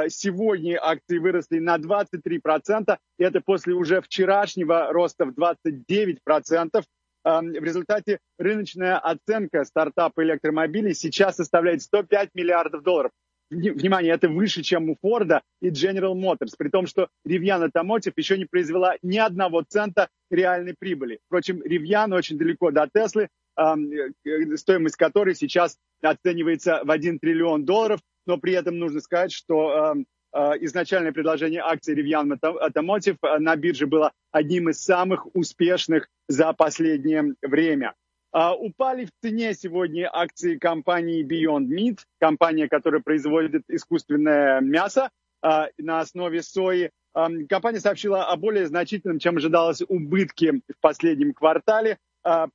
[0.10, 2.98] сегодня акции выросли на 23%.
[3.18, 6.84] Это после уже вчерашнего роста в 29%.
[7.24, 13.12] А, в результате рыночная оценка стартапа электромобилей сейчас составляет 105 миллиардов долларов.
[13.52, 18.38] Внимание, это выше, чем у Форда и General Motors, при том, что Rivian Automotive еще
[18.38, 21.20] не произвела ни одного цента реальной прибыли.
[21.26, 28.00] Впрочем, Rivian очень далеко до Теслы, э, стоимость которой сейчас оценивается в 1 триллион долларов
[28.26, 33.56] но при этом нужно сказать, что эм, э, изначальное предложение акций Rivian Automotive э, на
[33.56, 37.94] бирже было одним из самых успешных за последнее время.
[38.34, 45.10] А, упали в цене сегодня акции компании Beyond Meat, компания, которая производит искусственное мясо
[45.42, 46.92] а, на основе сои.
[47.14, 51.98] А, компания сообщила о более значительном, чем ожидалось, убытке в последнем квартале.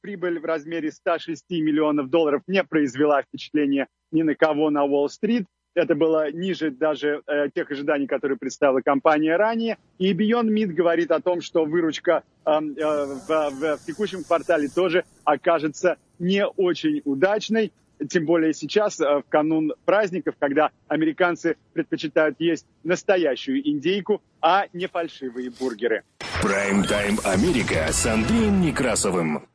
[0.01, 5.47] Прибыль в размере 106 миллионов долларов не произвела впечатления ни на кого на Уолл-стрит.
[5.77, 9.77] Это было ниже даже э, тех ожиданий, которые представила компания ранее.
[9.99, 14.69] И Beyond Meat говорит о том, что выручка э, э, в, в, в текущем квартале
[14.69, 17.73] тоже окажется не очень удачной.
[18.09, 24.87] Тем более сейчас, э, в канун праздников, когда американцы предпочитают есть настоящую индейку, а не
[24.87, 26.05] фальшивые бургеры.
[26.43, 29.47] Прайм-тайм Америка с Андреем Некрасовым.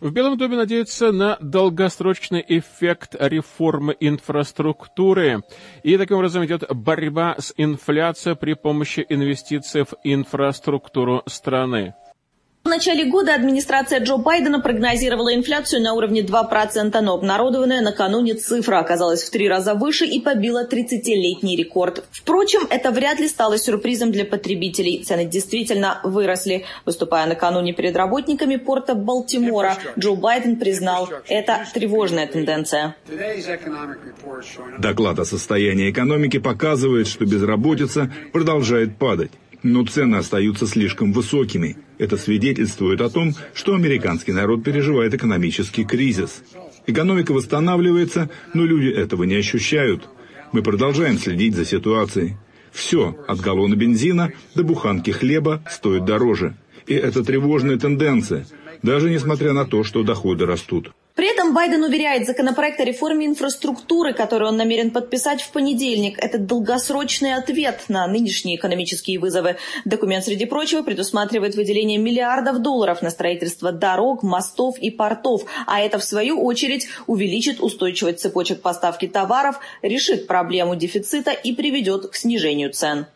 [0.00, 5.42] В Белом доме надеются на долгосрочный эффект реформы инфраструктуры.
[5.82, 11.94] И таким образом идет борьба с инфляцией при помощи инвестиций в инфраструктуру страны.
[12.64, 18.78] В начале года администрация Джо Байдена прогнозировала инфляцию на уровне 2%, но обнародованная накануне цифра
[18.78, 22.04] оказалась в три раза выше и побила 30-летний рекорд.
[22.10, 25.02] Впрочем, это вряд ли стало сюрпризом для потребителей.
[25.02, 26.66] Цены действительно выросли.
[26.84, 32.96] Выступая накануне перед работниками порта Балтимора, Джо Байден признал, это тревожная тенденция.
[34.78, 39.30] Доклад о состоянии экономики показывает, что безработица продолжает падать
[39.62, 41.76] но цены остаются слишком высокими.
[41.98, 46.42] Это свидетельствует о том, что американский народ переживает экономический кризис.
[46.86, 50.08] Экономика восстанавливается, но люди этого не ощущают.
[50.52, 52.36] Мы продолжаем следить за ситуацией.
[52.72, 56.56] Все, от галлона бензина до буханки хлеба, стоит дороже.
[56.86, 58.46] И это тревожная тенденция,
[58.82, 60.92] даже несмотря на то, что доходы растут.
[61.18, 66.38] При этом Байден уверяет, законопроект о реформе инфраструктуры, который он намерен подписать в понедельник, это
[66.38, 69.56] долгосрочный ответ на нынешние экономические вызовы.
[69.84, 75.98] Документ, среди прочего, предусматривает выделение миллиардов долларов на строительство дорог, мостов и портов, а это,
[75.98, 82.72] в свою очередь, увеличит устойчивость цепочек поставки товаров, решит проблему дефицита и приведет к снижению
[82.72, 83.06] цен.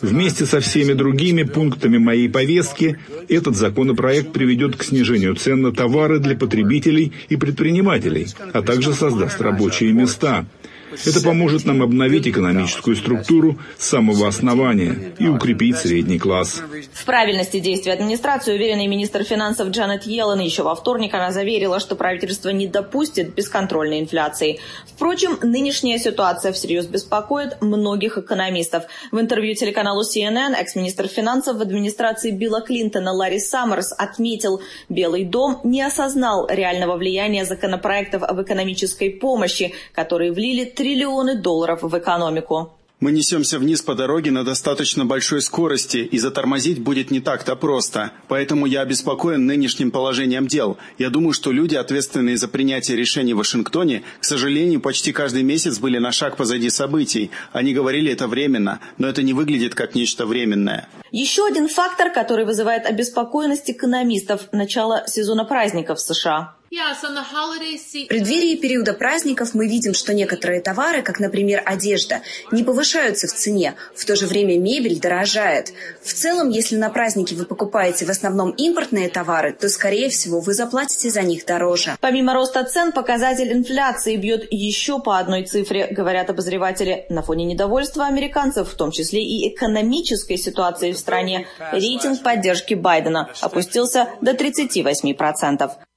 [0.00, 6.18] Вместе со всеми другими пунктами моей повестки этот законопроект приведет к снижению цен на товары
[6.18, 10.46] для потребителей и предпринимателей, а также создаст рабочие места.
[10.92, 16.62] Это поможет нам обновить экономическую структуру с самого основания и укрепить средний класс.
[16.92, 21.96] В правильности действий администрации уверенный министр финансов Джанет Йеллен еще во вторник она заверила, что
[21.96, 24.60] правительство не допустит бесконтрольной инфляции.
[24.86, 28.84] Впрочем, нынешняя ситуация всерьез беспокоит многих экономистов.
[29.12, 35.60] В интервью телеканалу CNN экс-министр финансов в администрации Билла Клинтона Ларри Саммерс отметил, Белый дом
[35.64, 42.72] не осознал реального влияния законопроектов об экономической помощи, которые влили триллионы долларов в экономику.
[43.00, 48.10] Мы несемся вниз по дороге на достаточно большой скорости, и затормозить будет не так-то просто.
[48.28, 50.78] Поэтому я обеспокоен нынешним положением дел.
[50.98, 55.78] Я думаю, что люди, ответственные за принятие решений в Вашингтоне, к сожалению, почти каждый месяц
[55.78, 57.30] были на шаг позади событий.
[57.52, 60.88] Они говорили это временно, но это не выглядит как нечто временное.
[61.12, 66.57] Еще один фактор, который вызывает обеспокоенность экономистов– начало сезона праздников в США.
[66.70, 72.20] В преддверии периода праздников мы видим, что некоторые товары, как, например, одежда,
[72.52, 75.72] не повышаются в цене, в то же время мебель дорожает.
[76.02, 80.52] В целом, если на праздники вы покупаете в основном импортные товары, то, скорее всего, вы
[80.52, 81.96] заплатите за них дороже.
[82.00, 87.06] Помимо роста цен, показатель инфляции бьет еще по одной цифре, говорят обозреватели.
[87.08, 93.30] На фоне недовольства американцев, в том числе и экономической ситуации в стране, рейтинг поддержки Байдена
[93.40, 95.87] опустился до 38%.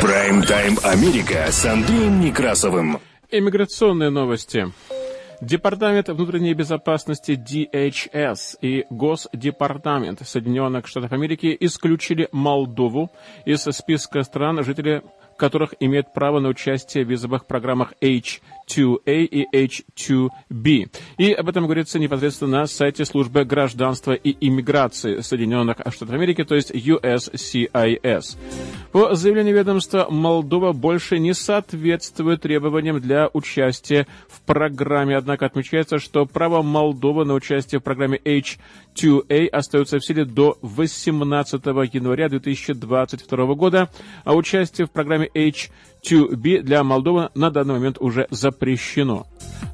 [0.00, 3.00] Прайм-тайм Америка с Андреем Некрасовым.
[3.32, 4.72] Иммиграционные новости.
[5.40, 13.10] Департамент внутренней безопасности DHS и Госдепартамент Соединенных Штатов Америки исключили Молдову
[13.44, 15.02] из списка стран, жители
[15.36, 20.90] которых имеют право на участие в визовых программах H 2A и H2B.
[21.18, 26.54] И об этом говорится непосредственно на сайте службы гражданства и иммиграции Соединенных Штатов Америки, то
[26.54, 28.36] есть USCIS.
[28.92, 36.26] По заявлению ведомства, Молдова больше не соответствует требованиям для участия в программе, однако отмечается, что
[36.26, 43.90] право Молдовы на участие в программе H2A остается в силе до 18 января 2022 года,
[44.24, 45.28] а участие в программе
[46.02, 49.26] H2B для Молдовы на данный момент уже запрещено.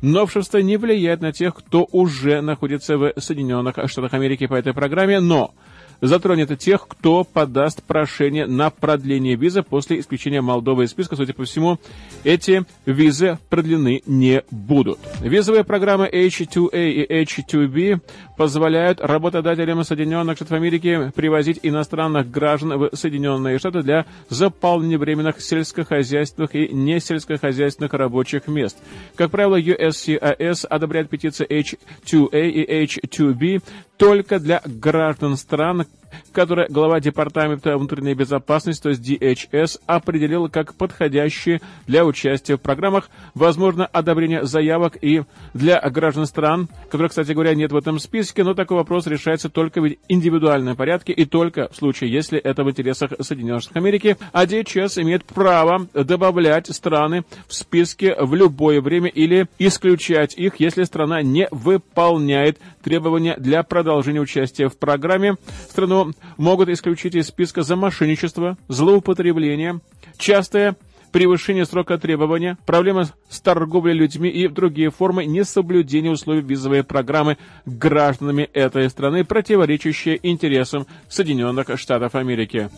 [0.02, 5.20] Новшество не влияет на тех, кто уже находится в Соединенных Штатах Америки по этой программе,
[5.20, 5.54] но
[6.00, 11.16] затронет тех, кто подаст прошение на продление визы после исключения Молдовы из списка.
[11.16, 11.78] Судя по всему,
[12.22, 14.98] эти визы продлены не будут.
[15.20, 18.00] Визовые программы H2A и H2B
[18.36, 26.54] позволяют работодателям Соединенных Штатов Америки привозить иностранных граждан в Соединенные Штаты для заполнения временных сельскохозяйственных
[26.54, 28.76] и несельскохозяйственных рабочих мест.
[29.16, 33.62] Как правило, USCIS одобряет петиции H2A и H2B
[33.96, 35.86] только для граждан стран,
[36.32, 43.08] которые глава Департамента внутренней безопасности, то есть DHS, определил как подходящие для участия в программах,
[43.34, 48.54] возможно, одобрение заявок и для граждан стран, которых, кстати говоря, нет в этом списке, но
[48.54, 53.12] такой вопрос решается только в индивидуальном порядке и только в случае, если это в интересах
[53.20, 59.46] Соединенных Штатов Америки, а DHS имеет право добавлять страны в списке в любое время или
[59.58, 65.36] исключать их, если страна не выполняет требования для продолжения участия в программе.
[65.68, 69.80] Страну могут исключить из списка за мошенничество, злоупотребление,
[70.18, 70.76] частое
[71.10, 78.42] превышение срока требования, проблемы с торговлей людьми и другие формы несоблюдения условий визовой программы гражданами
[78.52, 82.68] этой страны, противоречащие интересам Соединенных Штатов Америки.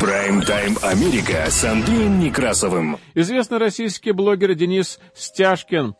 [0.00, 2.96] Прайм-тайм Америка с Андреем Некрасовым.
[3.14, 5.94] Известный российский блогер Денис Стяжкин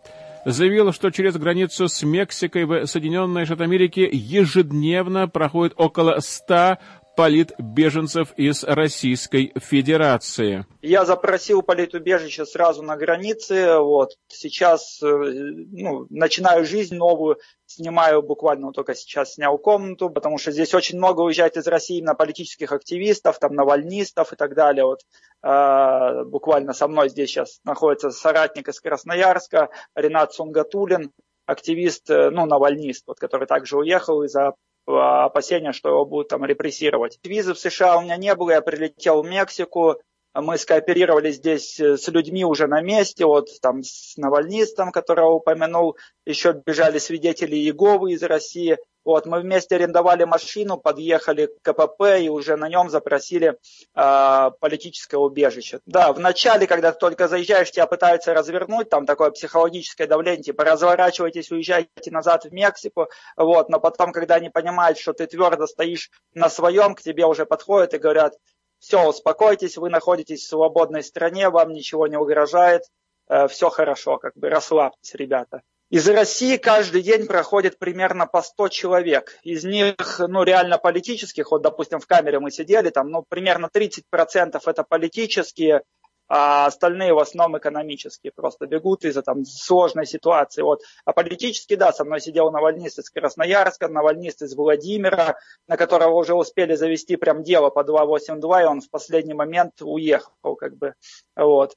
[0.45, 6.79] заявил, что через границу с Мексикой в Соединенные Штаты Америки ежедневно проходит около 100
[7.17, 10.67] политбеженцев из Российской Федерации.
[10.81, 13.79] Я запросил политубежище сразу на границе.
[13.79, 14.17] Вот.
[14.29, 20.53] Сейчас э, ну, начинаю жизнь новую, снимаю буквально вот только сейчас снял комнату, потому что
[20.53, 24.85] здесь очень много уезжает из России на политических активистов, там навальнистов и так далее.
[24.85, 25.01] Вот
[25.43, 31.13] э, буквально со мной здесь сейчас находится соратник из Красноярска Ренат Сунгатулин,
[31.47, 34.55] активист, э, ну, навальнист, вот, который также уехал из-за
[34.87, 37.19] опасения, что его будут там репрессировать.
[37.23, 39.97] Визы в США у меня не было, я прилетел в Мексику,
[40.35, 45.99] мы скооперировали здесь э, с людьми уже на месте, вот там с навальнистом, которого упомянул,
[46.25, 48.79] еще бежали свидетели Иеговы из России.
[49.05, 53.59] Вот, мы вместе арендовали машину, подъехали к КПП и уже на нем запросили
[53.95, 55.81] э, политическое убежище.
[55.87, 61.51] Да, вначале, когда ты только заезжаешь, тебя пытаются развернуть, там такое психологическое давление, типа разворачивайтесь,
[61.51, 66.49] уезжайте назад в Мексику, вот, но потом, когда они понимают, что ты твердо стоишь на
[66.49, 68.35] своем, к тебе уже подходят и говорят,
[68.79, 72.83] все, успокойтесь, вы находитесь в свободной стране, вам ничего не угрожает,
[73.29, 75.63] э, все хорошо, как бы расслабьтесь, ребята.
[75.93, 79.39] Из России каждый день проходит примерно по 100 человек.
[79.43, 84.59] Из них, ну, реально политических, вот, допустим, в камере мы сидели, там, ну, примерно 30%
[84.65, 85.83] это политические,
[86.29, 90.63] а остальные в основном экономические, просто бегут из-за там сложной ситуации.
[90.63, 90.81] Вот.
[91.05, 95.37] А политически, да, со мной сидел навальнист из Красноярска, навальнист из Владимира,
[95.69, 100.57] на которого уже успели завести прям дело по 282, и он в последний момент уехал,
[100.57, 100.95] как бы,
[101.37, 101.75] вот.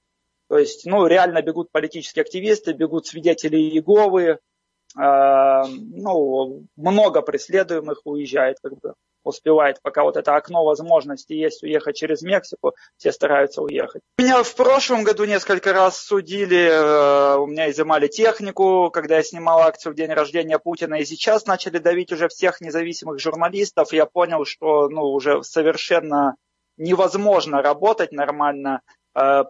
[0.47, 4.37] То есть, ну, реально бегут политические активисты, бегут свидетели Иеговы, э,
[4.95, 8.93] ну, много преследуемых уезжает, как бы
[9.25, 14.01] успевает, пока вот это окно возможности есть уехать через Мексику, все стараются уехать.
[14.19, 19.61] Меня в прошлом году несколько раз судили, э, у меня изымали технику, когда я снимал
[19.61, 24.45] акцию в день рождения Путина, и сейчас начали давить уже всех независимых журналистов, я понял,
[24.45, 26.35] что, ну, уже совершенно
[26.77, 28.81] невозможно работать нормально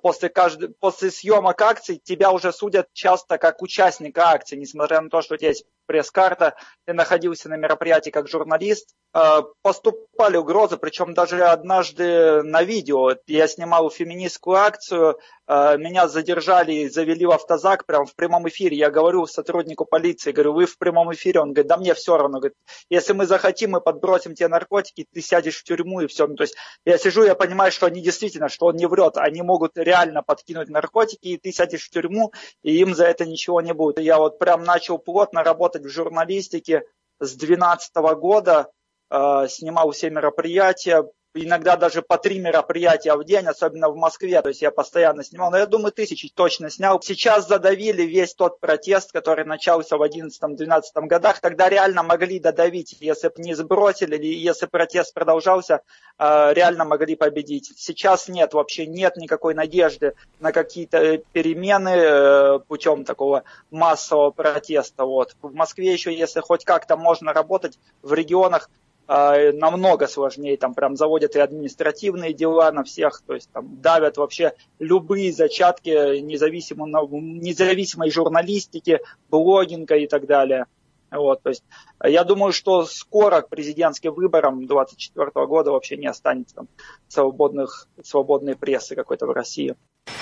[0.02, 5.22] после, каждой, после съемок акций тебя уже судят часто как участника акции, несмотря на то,
[5.22, 6.56] что у тебя есть пресс-карта,
[6.86, 13.16] ты находился на мероприятии как журналист, э, поступали угрозы, причем даже однажды на видео.
[13.28, 18.78] Я снимал феминистскую акцию, э, меня задержали и завели в автозак прямо в прямом эфире.
[18.78, 21.42] Я говорю сотруднику полиции, говорю, вы в прямом эфире?
[21.42, 22.40] Он говорит, да мне все равно.
[22.40, 22.58] Говорит,
[22.90, 26.28] если мы захотим, мы подбросим тебе наркотики, ты сядешь в тюрьму и все.
[26.28, 26.56] Ну, то есть
[26.86, 29.18] я сижу, я понимаю, что они действительно, что он не врет.
[29.18, 32.32] Они могут реально подкинуть наркотики, и ты сядешь в тюрьму,
[32.64, 34.00] и им за это ничего не будет.
[34.00, 36.84] Я вот прям начал плотно работать в журналистике
[37.20, 38.70] с 2012 года,
[39.10, 41.04] э, снимал все мероприятия,
[41.44, 45.52] иногда даже по три мероприятия в день, особенно в Москве, то есть я постоянно снимал,
[45.52, 47.02] но я думаю, тысячи точно снял.
[47.02, 53.28] Сейчас задавили весь тот протест, который начался в 11-12 годах, тогда реально могли додавить, если
[53.28, 55.82] бы не сбросили, или если протест продолжался,
[56.18, 57.74] э, реально могли победить.
[57.76, 65.06] Сейчас нет, вообще нет никакой надежды на какие-то перемены э, путем такого массового протеста.
[65.06, 65.36] Вот.
[65.42, 68.70] В Москве еще, если хоть как-то можно работать, в регионах
[69.08, 74.54] намного сложнее, там прям заводят и административные дела на всех, то есть там давят вообще
[74.80, 79.00] любые зачатки независимо, независимой журналистики,
[79.30, 80.66] блогинга и так далее.
[81.12, 81.64] Вот, то есть
[82.04, 86.68] я думаю, что скоро к президентским выборам 2024 года вообще не останется там,
[87.08, 89.76] свободных, свободной прессы какой-то в России.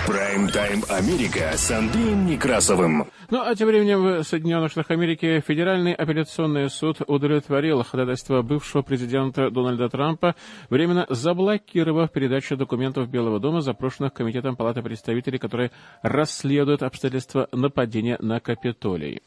[0.05, 3.07] Прайм-тайм Америка с Андреем Некрасовым.
[3.29, 9.49] Ну, а тем временем в Соединенных Штатах Америки Федеральный апелляционный суд удовлетворил ходатайство бывшего президента
[9.49, 10.35] Дональда Трампа,
[10.69, 15.71] временно заблокировав передачу документов Белого дома, запрошенных Комитетом Палаты представителей, которые
[16.01, 19.21] расследуют обстоятельства нападения на Капитолий.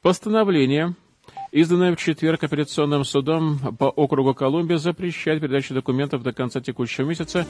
[0.00, 0.94] Постановление
[1.52, 7.46] изданное в четверг апелляционным судом по округу Колумбия, запрещает передачу документов до конца текущего месяца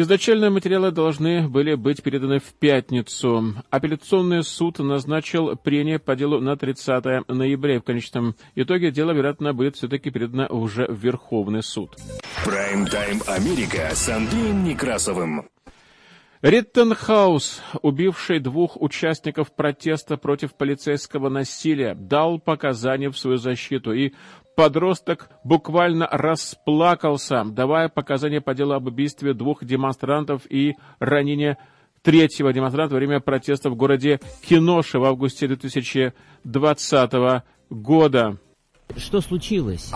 [0.00, 3.56] Изначально материалы должны были быть переданы в пятницу.
[3.68, 7.80] Апелляционный суд назначил прение по делу на 30 ноября.
[7.80, 11.96] В конечном итоге дело, вероятно, будет все-таки передано уже в Верховный суд.
[12.44, 15.48] Прайм-тайм Америка с Андреем Некрасовым.
[16.42, 24.12] Риттенхаус, убивший двух участников протеста против полицейского насилия, дал показания в свою защиту и
[24.58, 31.56] Подросток буквально расплакался, давая показания по делу об убийстве двух демонстрантов и ранении
[32.02, 37.12] третьего демонстранта во время протеста в городе Киноши в августе 2020
[37.70, 38.36] года.
[38.96, 39.90] Что случилось?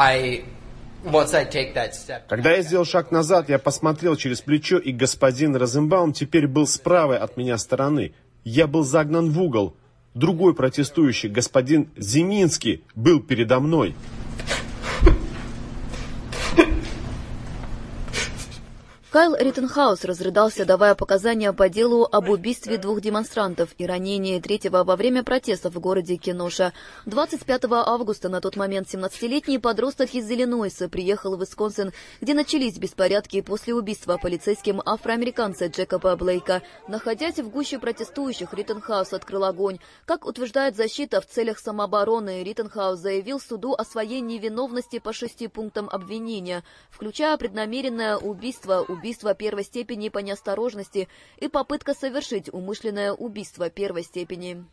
[2.28, 6.78] Когда я сделал шаг назад, я посмотрел через плечо, и господин Розенбаум теперь был с
[6.78, 8.14] правой от меня стороны.
[8.44, 9.76] Я был загнан в угол.
[10.14, 13.96] Другой протестующий, господин Зиминский, был передо мной.
[19.12, 24.96] Кайл Риттенхаус разрыдался, давая показания по делу об убийстве двух демонстрантов и ранении третьего во
[24.96, 26.72] время протестов в городе Кеноша.
[27.04, 31.92] 25 августа на тот момент 17-летний подросток из Иллинойса приехал в Висконсин,
[32.22, 36.62] где начались беспорядки после убийства полицейским афроамериканца Джекоба Блейка.
[36.88, 39.78] Находясь в гуще протестующих, Риттенхаус открыл огонь.
[40.06, 45.90] Как утверждает защита, в целях самообороны Риттенхаус заявил суду о своей невиновности по шести пунктам
[45.90, 48.86] обвинения, включая преднамеренное убийство
[49.34, 54.64] первой степени по неосторожности и попытка совершить умышленное убийство первой степени.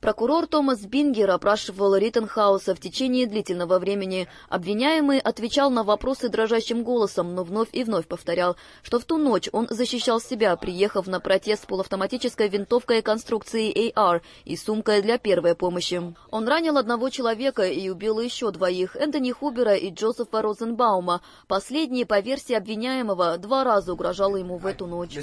[0.00, 4.28] Прокурор Томас Бингер опрашивал Риттенхауса в течение длительного времени.
[4.50, 9.48] Обвиняемый отвечал на вопросы дрожащим голосом, но вновь и вновь повторял, что в ту ночь
[9.52, 15.54] он защищал себя, приехав на протест с полуавтоматической винтовкой конструкции AR и сумкой для первой
[15.54, 16.02] помощи.
[16.30, 21.22] Он ранил одного человека и убил еще двоих, Энтони Хубера и Джозефа Розенбаума.
[21.48, 25.16] Последний, по версии обвиняемого, два раза угрожал ему в эту ночь.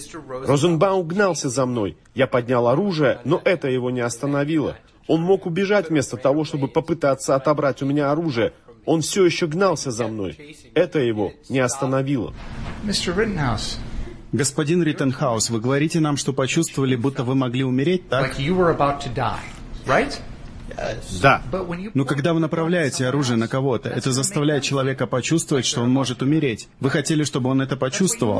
[0.47, 1.95] Розенбаум гнался за мной.
[2.15, 4.62] Я поднял оружие, но это его не остановило.
[5.07, 8.53] Он мог убежать вместо того, чтобы попытаться отобрать у меня оружие.
[8.85, 10.57] Он все еще гнался за мной.
[10.73, 12.33] Это его не остановило.
[14.31, 18.31] Господин Риттенхаус, вы говорите нам, что почувствовали, будто вы могли умереть, так?
[21.21, 21.41] Да.
[21.93, 26.67] Но когда вы направляете оружие на кого-то, это заставляет человека почувствовать, что он может умереть.
[26.79, 28.37] Вы хотели, чтобы он это почувствовал?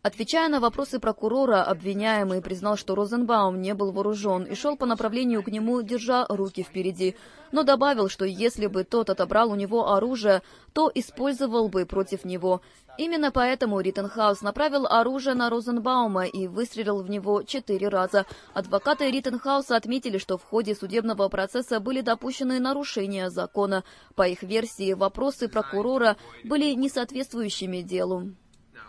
[0.00, 5.42] Отвечая на вопросы прокурора, обвиняемый признал, что Розенбаум не был вооружен и шел по направлению
[5.42, 7.16] к нему, держа руки впереди,
[7.50, 10.42] но добавил, что если бы тот отобрал у него оружие,
[10.72, 12.62] то использовал бы против него.
[12.96, 18.24] Именно поэтому Риттенхаус направил оружие на Розенбаума и выстрелил в него четыре раза.
[18.54, 23.82] Адвокаты Риттенхауса отметили, что в ходе судебного процесса были допущены нарушения закона.
[24.14, 28.32] По их версии, вопросы прокурора были несоответствующими делу.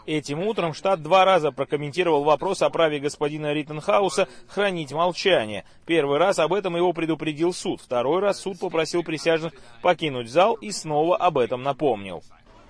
[0.06, 5.66] Этим утром штат два раза прокомментировал вопрос о праве господина Риттенхауса хранить молчание.
[5.86, 10.72] Первый раз об этом его предупредил суд, второй раз суд попросил присяжных покинуть зал и
[10.72, 12.24] снова об этом напомнил.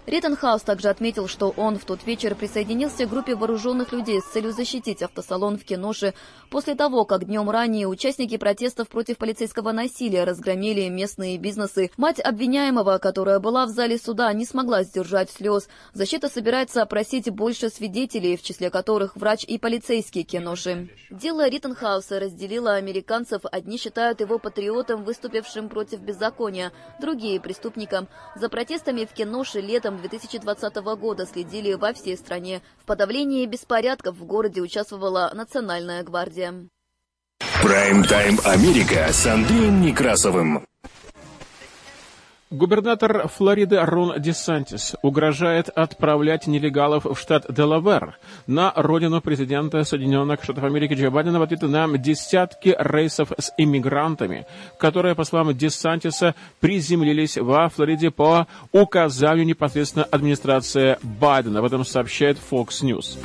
[0.05, 4.51] Риттенхаус также отметил, что он в тот вечер присоединился к группе вооруженных людей с целью
[4.51, 6.15] защитить автосалон в Кеноше
[6.49, 11.91] после того, как днем ранее участники протестов против полицейского насилия разгромили местные бизнесы.
[11.95, 15.69] Мать обвиняемого, которая была в зале суда, не смогла сдержать слез.
[15.93, 20.89] Защита собирается опросить больше свидетелей, в числе которых врач и полицейский Кеноши.
[21.11, 23.41] Дело Риттенхауса разделило американцев.
[23.51, 28.07] Одни считают его патриотом, выступившим против беззакония, другие– преступником.
[28.35, 32.61] За протестами в Кеноше летом 2020 года следили во всей стране.
[32.77, 36.53] В подавлении беспорядков в городе участвовала Национальная гвардия.
[37.61, 40.65] Прайм-тайм Америка с Андреем Некрасовым.
[42.51, 50.63] Губернатор Флориды Рон Десантис угрожает отправлять нелегалов в штат Делавер на родину президента Соединенных Штатов
[50.63, 54.47] Америки Джо Байдена в ответ на десятки рейсов с иммигрантами,
[54.79, 61.59] которые, по словам Десантиса, приземлились во Флориде по указанию непосредственно администрации Байдена.
[61.59, 63.19] Об этом сообщает Fox News.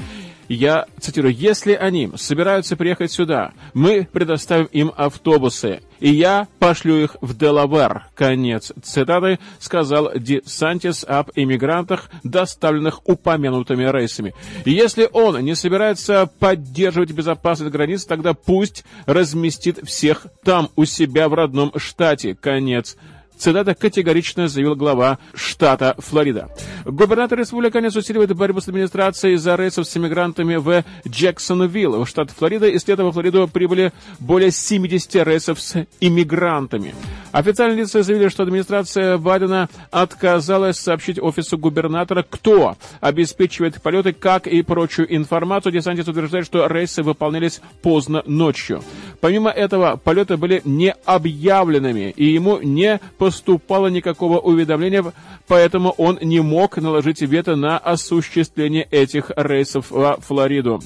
[0.48, 7.16] Я цитирую, если они собираются приехать сюда, мы предоставим им автобусы, и я пошлю их
[7.20, 8.06] в Делавер.
[8.14, 14.34] Конец цитаты сказал Ди Сантис об иммигрантах, доставленных упомянутыми рейсами.
[14.64, 21.34] Если он не собирается поддерживать безопасность границ, тогда пусть разместит всех там, у себя в
[21.34, 22.34] родном штате.
[22.34, 22.96] Конец
[23.36, 26.48] Цитата категорично заявил глава штата Флорида.
[26.86, 32.68] Губернатор республиканец усиливает борьбу с администрацией за рейсов с иммигрантами в Джексонвилл, в штат Флорида.
[32.68, 36.94] Из лета во Флориду прибыли более 70 рейсов с иммигрантами.
[37.34, 44.62] Официальные лица заявили, что администрация Байдена отказалась сообщить офису губернатора, кто обеспечивает полеты, как и
[44.62, 45.72] прочую информацию.
[45.72, 48.84] Десантис утверждает, что рейсы выполнялись поздно ночью.
[49.20, 55.04] Помимо этого, полеты были не объявленными, и ему не поступало никакого уведомления,
[55.48, 60.80] поэтому он не мог наложить вето на осуществление этих рейсов во Флориду.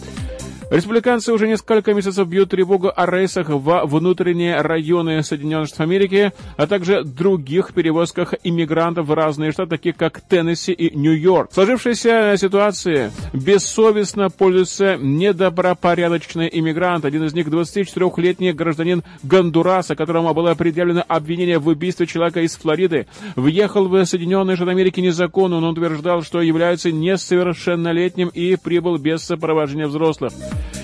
[0.70, 6.66] Республиканцы уже несколько месяцев бьют тревогу о рейсах во внутренние районы Соединенных Штатов Америки, а
[6.66, 11.52] также других перевозках иммигрантов в разные штаты, такие как Теннесси и Нью-Йорк.
[11.54, 17.08] Сложившейся ситуации бессовестно пользуются недобропорядочные иммигранты.
[17.08, 23.06] Один из них 24-летний гражданин Гондураса, которому было предъявлено обвинение в убийстве человека из Флориды,
[23.36, 29.22] въехал в Соединенные Штаты Америки незаконно, но он утверждал, что является несовершеннолетним и прибыл без
[29.22, 30.34] сопровождения взрослых.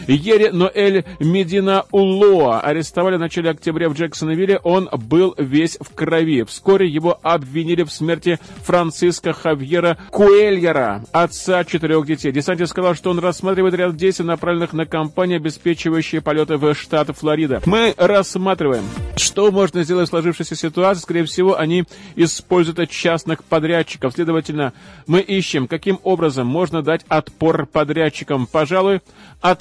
[0.07, 4.59] Ери Ноэль Медина Улоа арестовали в начале октября в Джексонвилле.
[4.63, 6.43] Он был весь в крови.
[6.45, 12.33] Вскоре его обвинили в смерти Франциска Хавьера Куэльера, отца четырех детей.
[12.33, 17.63] Десантис сказал, что он рассматривает ряд действий, направленных на компании, обеспечивающие полеты в штат Флорида.
[17.67, 18.85] Мы рассматриваем,
[19.17, 21.03] что можно сделать в сложившейся ситуации.
[21.03, 21.85] Скорее всего, они
[22.17, 24.13] используют частных подрядчиков.
[24.13, 24.73] Следовательно,
[25.07, 28.47] мы ищем, каким образом можно дать отпор подрядчикам.
[28.47, 29.01] Пожалуй,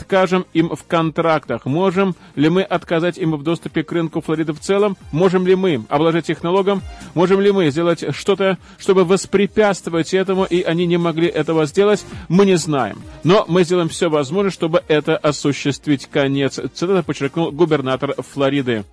[0.04, 1.66] откажем им в контрактах?
[1.66, 4.98] Можем ли мы отказать им в доступе к рынку Флориды в целом?
[5.12, 6.82] Можем ли мы обложить их налогом?
[7.14, 12.06] Можем ли мы сделать что-то, чтобы воспрепятствовать этому, и они не могли этого сделать?
[12.28, 13.02] Мы не знаем.
[13.24, 16.10] Но мы сделаем все возможное, чтобы это осуществить.
[16.12, 16.60] Конец.
[16.74, 18.84] Цитата подчеркнул губернатор Флориды.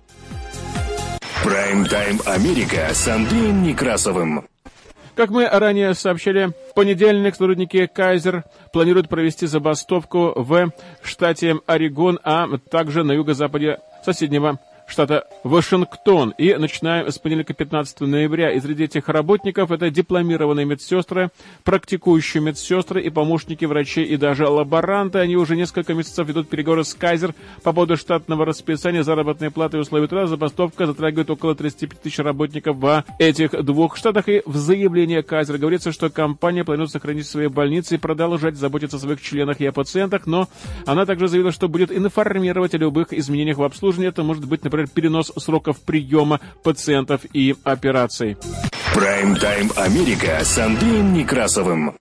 [1.43, 4.45] Прайм-тайм Америка с Андреем Некрасовым.
[5.15, 10.71] Как мы ранее сообщили, в понедельник сотрудники Кайзер планируют провести забастовку в
[11.03, 14.59] штате Орегон, а также на юго-западе соседнего
[14.91, 16.33] штата Вашингтон.
[16.37, 18.51] И начинаем с понедельника 15 ноября.
[18.51, 21.31] И среди этих работников это дипломированные медсестры,
[21.63, 25.19] практикующие медсестры и помощники врачей и даже лаборанты.
[25.19, 27.33] Они уже несколько месяцев ведут переговоры с Кайзер
[27.63, 30.27] по поводу штатного расписания, заработной платы и условий труда.
[30.27, 34.27] Забастовка затрагивает около 35 тысяч работников в этих двух штатах.
[34.29, 38.99] И в заявлении Кайзер говорится, что компания планирует сохранить свои больницы и продолжать заботиться о
[38.99, 40.47] своих членах и о пациентах, но
[40.85, 44.09] она также заявила, что будет информировать о любых изменениях в обслуживании.
[44.09, 48.37] Это может быть, например, перенос сроков приема пациентов и операций.
[48.93, 51.95] Прайм-тайм Америка с Андреем Некрасовым.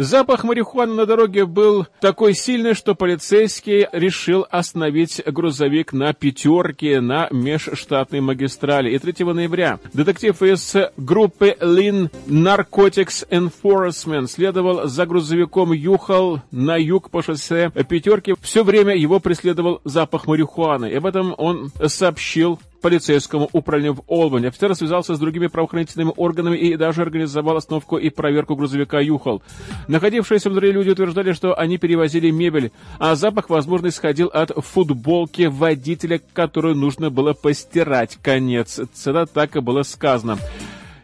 [0.00, 7.28] Запах марихуаны на дороге был такой сильный, что полицейский решил остановить грузовик на пятерке на
[7.30, 8.94] межштатной магистрали.
[8.94, 17.10] И 3 ноября детектив из группы Lean Narcotics Enforcement следовал за грузовиком, юхал на юг
[17.10, 18.34] по шоссе пятерки.
[18.40, 20.86] Все время его преследовал запах марихуаны.
[20.86, 24.46] И об этом он сообщил полицейскому управлению в Олбани.
[24.46, 29.42] Офицер связался с другими правоохранительными органами и даже организовал остановку и проверку грузовика «Юхал».
[29.88, 36.20] Находившиеся внутри люди утверждали, что они перевозили мебель, а запах, возможно, исходил от футболки водителя,
[36.32, 38.18] которую нужно было постирать.
[38.22, 38.80] Конец.
[38.92, 40.38] Цена так и было сказано.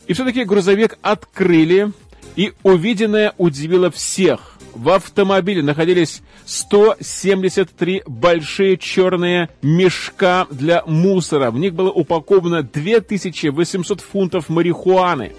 [0.07, 1.93] И все-таки грузовик открыли,
[2.37, 11.51] и увиденное удивило всех– в автомобиле находились 173 большие черные мешка для мусора.
[11.51, 15.33] В них было упаковано 2800 фунтов марихуаны.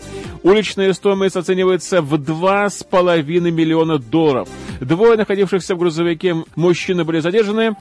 [0.43, 4.49] Уличная стоимость оценивается в 2,5 миллиона долларов.
[4.79, 7.75] Двое находившихся в грузовике мужчины были задержаны,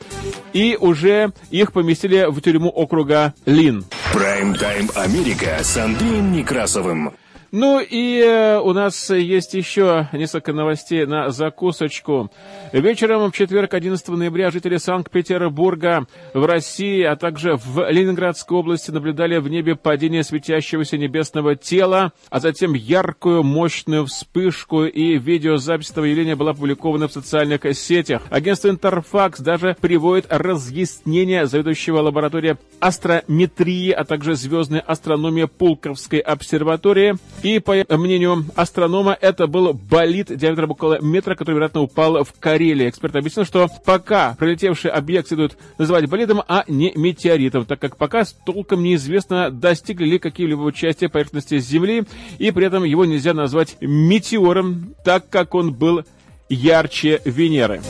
[0.53, 3.85] и уже их поместили в тюрьму округа Лин.
[4.13, 7.13] Прайм-тайм Америка с Андреем Некрасовым.
[7.53, 12.31] Ну и э, у нас есть еще несколько новостей на закусочку.
[12.73, 19.39] Вечером в четверг, 11 ноября, жители Санкт-Петербурга в России, а также в Ленинградской области наблюдали
[19.39, 26.35] в небе падение светящегося небесного тела, а затем яркую, мощную вспышку, и видеозапись этого явления
[26.35, 28.23] была опубликована в социальных сетях.
[28.31, 37.59] Агентство Интерфакс даже приводит разъяснение заведующего лаборатории астрометрии, а также звездной астрономии Пулковской обсерватории, и,
[37.59, 42.89] по мнению астронома, это был болид диаметром около метра, который, вероятно, упал в Карелии.
[42.89, 48.24] Эксперт объяснил, что пока пролетевший объект следует называть болидом, а не метеоритом, так как пока
[48.45, 52.05] толком неизвестно, достигли ли какие-либо части поверхности Земли,
[52.39, 56.05] и при этом его нельзя назвать метеором, так как он был
[56.49, 57.80] ярче Венеры.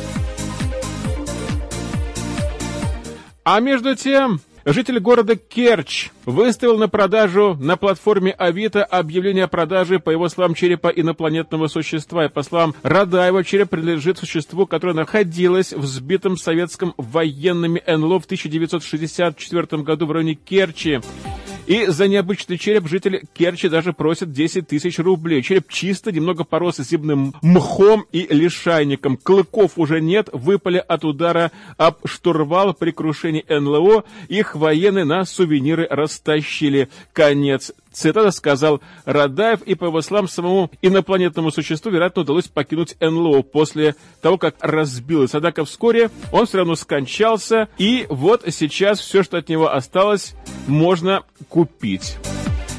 [3.45, 10.01] А между тем, Житель города Керчь выставил на продажу на платформе Авито объявление о продаже,
[10.01, 12.25] по его словам, черепа инопланетного существа.
[12.25, 18.25] И по словам Радаева, череп принадлежит существу, которое находилось в сбитом советском военными НЛО в
[18.25, 20.99] 1964 году в районе Керчи.
[21.67, 25.43] И за необычный череп житель Керчи даже просит 10 тысяч рублей.
[25.43, 29.17] Череп чисто, немного порос зимным мхом и лишайником.
[29.17, 34.05] Клыков уже нет, выпали от удара об штурвал при крушении НЛО.
[34.29, 36.89] Их военные на сувениры растащили.
[37.13, 43.41] Конец Цитата сказал Радаев, и по его словам, самому инопланетному существу, вероятно, удалось покинуть НЛО
[43.41, 45.35] после того, как разбилось.
[45.35, 50.35] Однако вскоре он все равно скончался, и вот сейчас все, что от него осталось,
[50.67, 52.19] можно купить.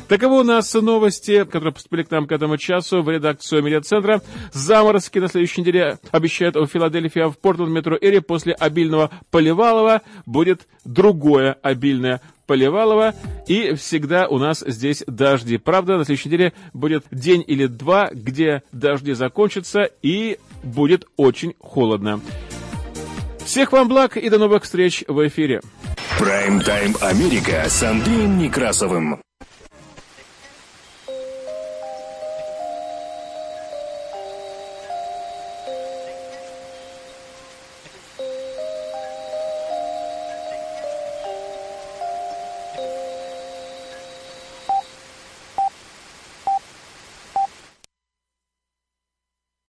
[0.07, 4.21] Таковы у нас новости, которые поступили к нам к этому часу в редакцию медиацентра.
[4.53, 10.03] Заморозки на следующей неделе обещают в Филадельфии, а в Портленд метро Эри после обильного Поливалова
[10.27, 13.13] будет другое обильное Поливалова.
[13.47, 15.57] И всегда у нас здесь дожди.
[15.57, 22.21] Правда, на следующей неделе будет день или два, где дожди закончатся и будет очень холодно.
[23.45, 25.61] Всех вам благ и до новых встреч в эфире.
[26.19, 29.21] Прайм-тайм Америка с Андреем Некрасовым.